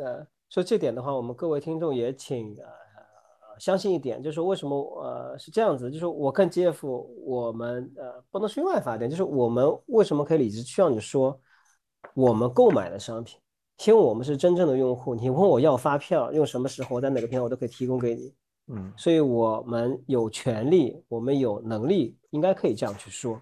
[0.02, 2.66] 呃，所以这点的话，我们各位听众也请呃
[3.58, 6.86] 相信一点，就是为什么呃是这样子，就是我跟 Jeff，
[7.24, 11.38] 我们呃不能是用爱发电，就是我们为什么可以理直气壮的说，
[12.14, 13.38] 我们购买的商品，
[13.86, 18.34] 因为我们是真正的用户，你问我要发票，用什么时候，在哪个平台我都可以提供给你，
[18.68, 23.40] 嗯，所以我们有权利，我们有能力，应该可以这样去说。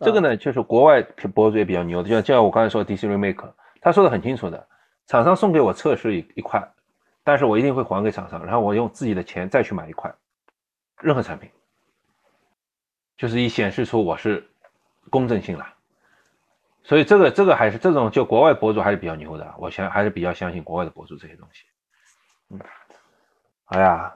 [0.00, 1.00] 这个呢，就是国外
[1.34, 4.66] 博主也比较牛的，就像就像我刚才说 DC Remake，他说的很清楚的。
[5.06, 6.62] 厂商送给我测试一一块，
[7.22, 10.12] 但是我一定会还给厂商，然后我用自己的钱再去买一块，
[11.00, 11.50] 任何产品，
[13.16, 14.46] 就是以显示出我是
[15.10, 15.66] 公正性了。
[16.82, 21.64] 所以这个这个还是这种就国外博主还是比较牛的，我相还是比较相信国外的博主这些东西。
[22.50, 22.60] 嗯，
[23.66, 24.14] 哎呀，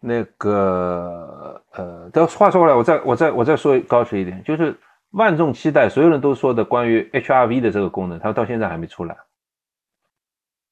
[0.00, 4.76] 那个呃，这话说回来，我再我再我再说高驰一点，就是
[5.10, 9.16] 万众期待，所有人都说的关于 HRV 的这个功能，它到现在还没出来，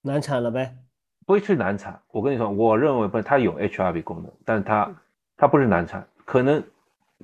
[0.07, 0.75] 难产了呗？
[1.27, 2.01] 不会去难产。
[2.13, 4.95] 我跟你说，我认为不，它有 HRV 功能，但它
[5.37, 6.63] 它不是难产，可能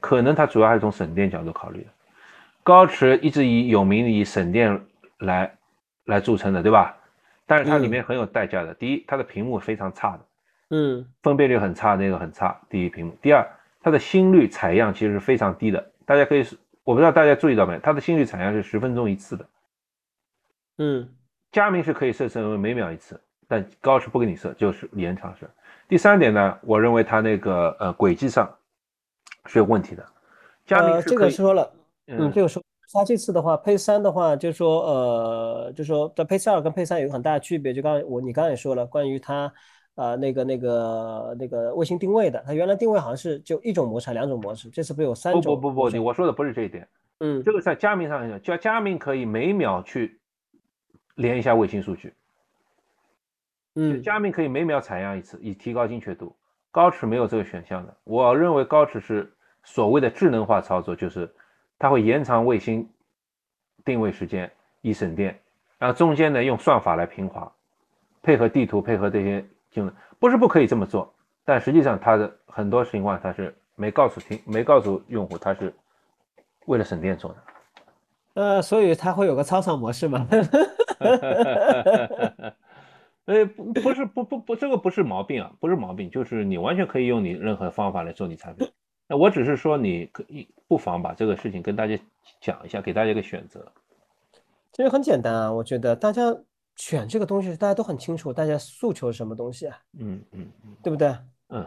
[0.01, 1.89] 可能它主要还是从省电角度考虑的。
[2.65, 4.81] 高驰一直以有名以省电
[5.19, 5.55] 来
[6.05, 6.97] 来著称的，对吧？
[7.47, 8.75] 但是它里面很有代价的。
[8.75, 10.21] 第一，它的屏幕非常差的。
[10.71, 12.61] 嗯，分辨率很差，那个很差。
[12.71, 13.47] 第一屏幕，第二，
[13.83, 15.93] 它的心率采样其实是非常低的。
[16.07, 16.45] 大家可以，
[16.83, 19.47] 我不知道大家注意到没，它的心率采样是十分钟一次的。
[20.79, 21.09] 嗯，
[21.53, 25.49] 佳明是可以设成为每秒一次，但高是不给你设，就是延长式。
[25.87, 28.53] 第三点呢，我认为它那个呃轨迹上
[29.47, 30.05] 是有问题的。
[30.67, 31.73] 佳明这个说了，
[32.07, 32.61] 嗯，这个说
[32.93, 39.53] 它这次的话，配三的话，就是说呃，就是说在配四二跟配三有个很大的区别，就刚才我你刚才也说了，关于它。
[39.95, 45.43] 啊，那个、那个、那个卫星定位的，它原来定位好像是就一种模式，两种模式，这次不有三种？
[45.43, 46.89] 不不不不，你我说的不是这一点。
[47.21, 50.19] 嗯，这个在佳明上，叫佳明可以每秒去
[51.15, 52.13] 连一下卫星数据。
[53.75, 56.35] 嗯，佳明可以每秒采样一次，以提高精确度。
[56.71, 57.97] 高驰没有这个选项的。
[58.05, 59.33] 我认为高驰是
[59.65, 61.33] 所谓的智能化操作，就是
[61.79, 62.89] 它会延长卫星
[63.85, 64.51] 定位时间，
[64.81, 65.39] 以省电，
[65.79, 67.51] 然后中间呢用算法来平滑，
[68.23, 69.45] 配合地图，配合这些。
[69.71, 71.11] 就不是不可以这么做，
[71.47, 75.73] 但实际上它的很多情况它是没告诉听没告诉用户，它是
[76.67, 77.52] 为了省电做的。
[78.35, 80.27] 呃，所以它会有个超长模式嘛？
[83.27, 88.69] 呃，不不是不不不，这个不是毛病啊，不是毛病，就是你完全可以用你任何方法来做你产品。
[89.09, 91.99] 那我只是说你可以不妨把这个事情跟大家
[92.41, 93.65] 讲一下，给大家一个选择。
[94.73, 96.23] 其实很简单啊，我觉得大家。
[96.75, 99.79] 选这个东西，大家都很清楚，大家诉求是什么东西啊？
[100.01, 101.15] 嗯嗯嗯，对不对？
[101.51, 101.67] 嗯，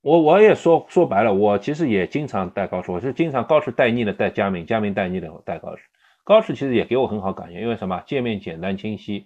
[0.00, 5.82] 我我也说说白了，我其实也经常带高数，我是经常高数带腻了带佳明，佳明带腻了带高驰。
[6.28, 8.02] 高驰其实也给我很好感觉，因为什么？
[8.06, 9.24] 界面简单清晰，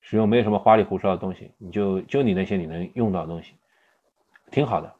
[0.00, 3.52] 使用没有什么花里胡哨的东西，你就就你那些你能用到的东西，
[4.50, 4.90] 挺好的。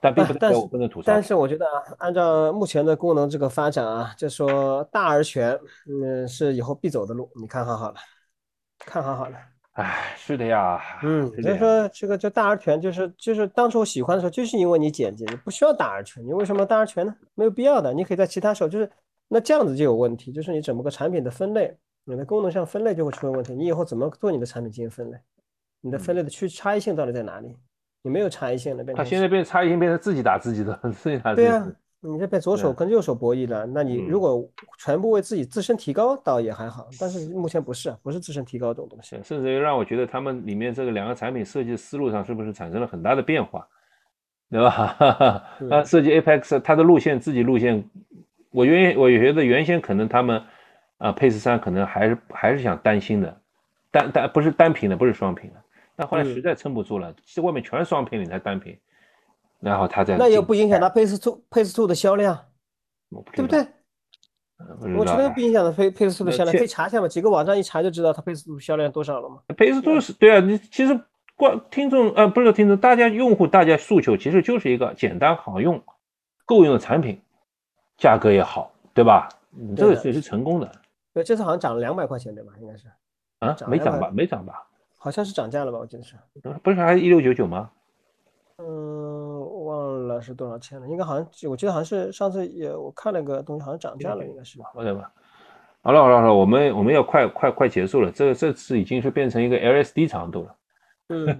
[0.00, 0.60] 但并不但是
[1.04, 5.56] 但是我觉得啊，按照目前的功能这个发展啊，就说大而全，
[5.88, 7.94] 嗯，是以后必走的路，你看好好了。
[8.80, 9.38] 看好好了，
[9.74, 17.14] 哎，是的呀，嗯，所以说这个叫大而全，就是就是当初我喜欢的时候，就是因为你简洁，你不需要大而全，你为什么大而全呢？
[17.36, 18.90] 没有必要的，你可以在其他时候，就是
[19.28, 25.18] 那这样子就有问题，就是你整个产品的分类，你的功能上分类就会出现问题，你以后怎么做你的产品进行分类？
[25.80, 27.56] 你的分类的区差异性到底在哪里？
[28.02, 31.46] 你没有差异性了变成，它现在变差异性变成自己打自己的， 自己打自己。
[31.48, 31.66] 对呀。
[32.00, 34.48] 你这边左手跟右手博弈了，那你如果
[34.78, 36.88] 全部为自己自身提高，倒也还好。
[37.00, 43.66] 但是目前不是，不是自身提高这种东西，甚至于让我觉得他们里面这个两个产品设计思路上是不是产生了很大的变化，
[44.50, 45.44] 对吧？
[45.58, 47.82] 那，设计 Apex 它的路线自己路线，
[48.50, 50.42] 我原我觉得原先可能他们
[50.98, 53.40] 啊 Pace 三可能还是还是想担心的，
[53.90, 55.56] 单单不是单屏的，不是双屏的，
[55.94, 58.76] 但后来实在撑不住了，其实外面全是双屏，你才单屏。
[59.60, 62.38] 然后他在那也不影响他 Pace Two Pace Two 的销量，
[63.32, 63.66] 对不对？
[64.96, 69.40] 我觉得不影响它 Pace Pace Two 的销量，可以查一下嘛，几个网站一查就知道它 Pace Two 销量多少了嘛。
[69.48, 70.98] Pace Two 是对啊，你其实
[71.36, 75.82] 观听众呃不是听众，大家用户大家诉求其实就是一个简单好用、
[76.46, 77.20] 够用的产品，
[77.96, 79.28] 价格也好，对吧？
[79.50, 80.70] 你这个也是成功的。
[81.14, 82.52] 对，这次好像涨了两百块钱，对吧？
[82.60, 82.86] 应该是
[83.38, 84.10] 啊，没涨吧？
[84.12, 84.66] 没涨吧？
[84.98, 85.78] 好像是涨价了吧？
[85.78, 86.16] 我记得是，
[86.62, 87.70] 不是还是一六九九吗？
[88.58, 94.66] 嗯，忘了是多少钱了，应该好像我记得好像是上次也我看了个东西，好像涨价了，应该是吧？
[94.74, 95.12] 好的吧。
[95.82, 100.54] 好了好了好了，我们我们要快快快结束了，这这次已经是变成一个 LSD 长度了。
[101.08, 101.38] 嗯，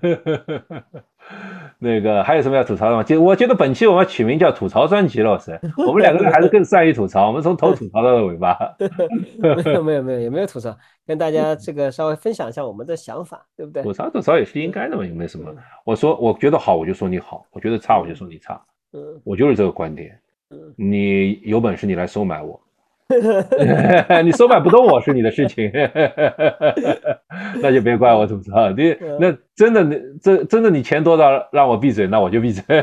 [1.78, 3.02] 那个还有什么要吐槽的吗？
[3.02, 5.58] 就我觉得本期我们取名叫吐槽专辑了，是。
[5.86, 8.56] 我们两个人还是更善于吐槽，我们从头吐槽到尾巴。
[9.64, 13.82] 没有没有没有也没有吐槽，跟大家这个稍微分享一下我们的想法，对不对？
[13.82, 15.52] 吐槽吐槽也是应该的嘛，也没什么。
[15.84, 18.60] 我说我觉得好，我就说你好；我觉得差，我就说你差。
[18.92, 20.16] 嗯，我就是这个观点。
[20.50, 22.60] 嗯，你有本事你来收买我。
[24.24, 25.70] 你收买不动我是你的事情，
[27.62, 28.50] 那就别怪我怎么着。
[28.72, 32.62] 你那真的，你真真的你钱多到让我闭嘴，那我就闭嘴。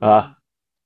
[0.00, 0.36] 啊，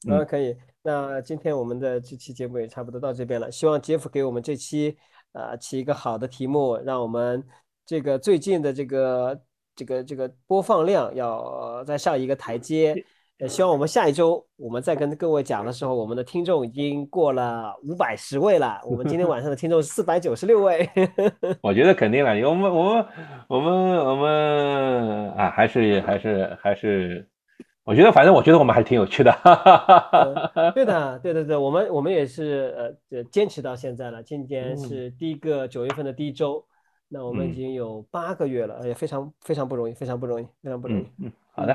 [0.08, 0.56] 啊，可以。
[0.82, 3.50] 那今天我们的这期节目也差不多到这边了。
[3.50, 4.96] 希望杰夫给我们这期
[5.32, 7.44] 啊起一个好的题目，让我们
[7.84, 9.40] 这个最近的这个
[9.74, 13.04] 这个这个播放量要再上一个台阶。
[13.40, 18.80] 呃，希望我们下一周我们再跟各位讲的时候，我们的听众已经过了五百十位了。
[18.84, 20.88] 我们今天晚上的听众是四百九十六位。
[21.62, 23.06] 我觉得肯定了，我们我们
[23.48, 27.28] 我们我们啊，还是还是还是。
[27.84, 29.32] 我觉得，反正我觉得我们还挺有趣 的。
[30.74, 34.22] 对的，对对对，我们我们也是呃坚持到现在了。
[34.22, 36.62] 今天是第一个九月份的第一周，
[37.08, 41.06] 那我们已经有八个月了，也，非常非常不容易，非常不容易，非常不容易。
[41.22, 41.74] 嗯，好的，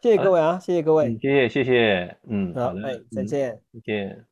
[0.00, 4.29] 谢谢各位啊，谢谢各位，谢谢谢谢，嗯，好的，哎，再见，再见。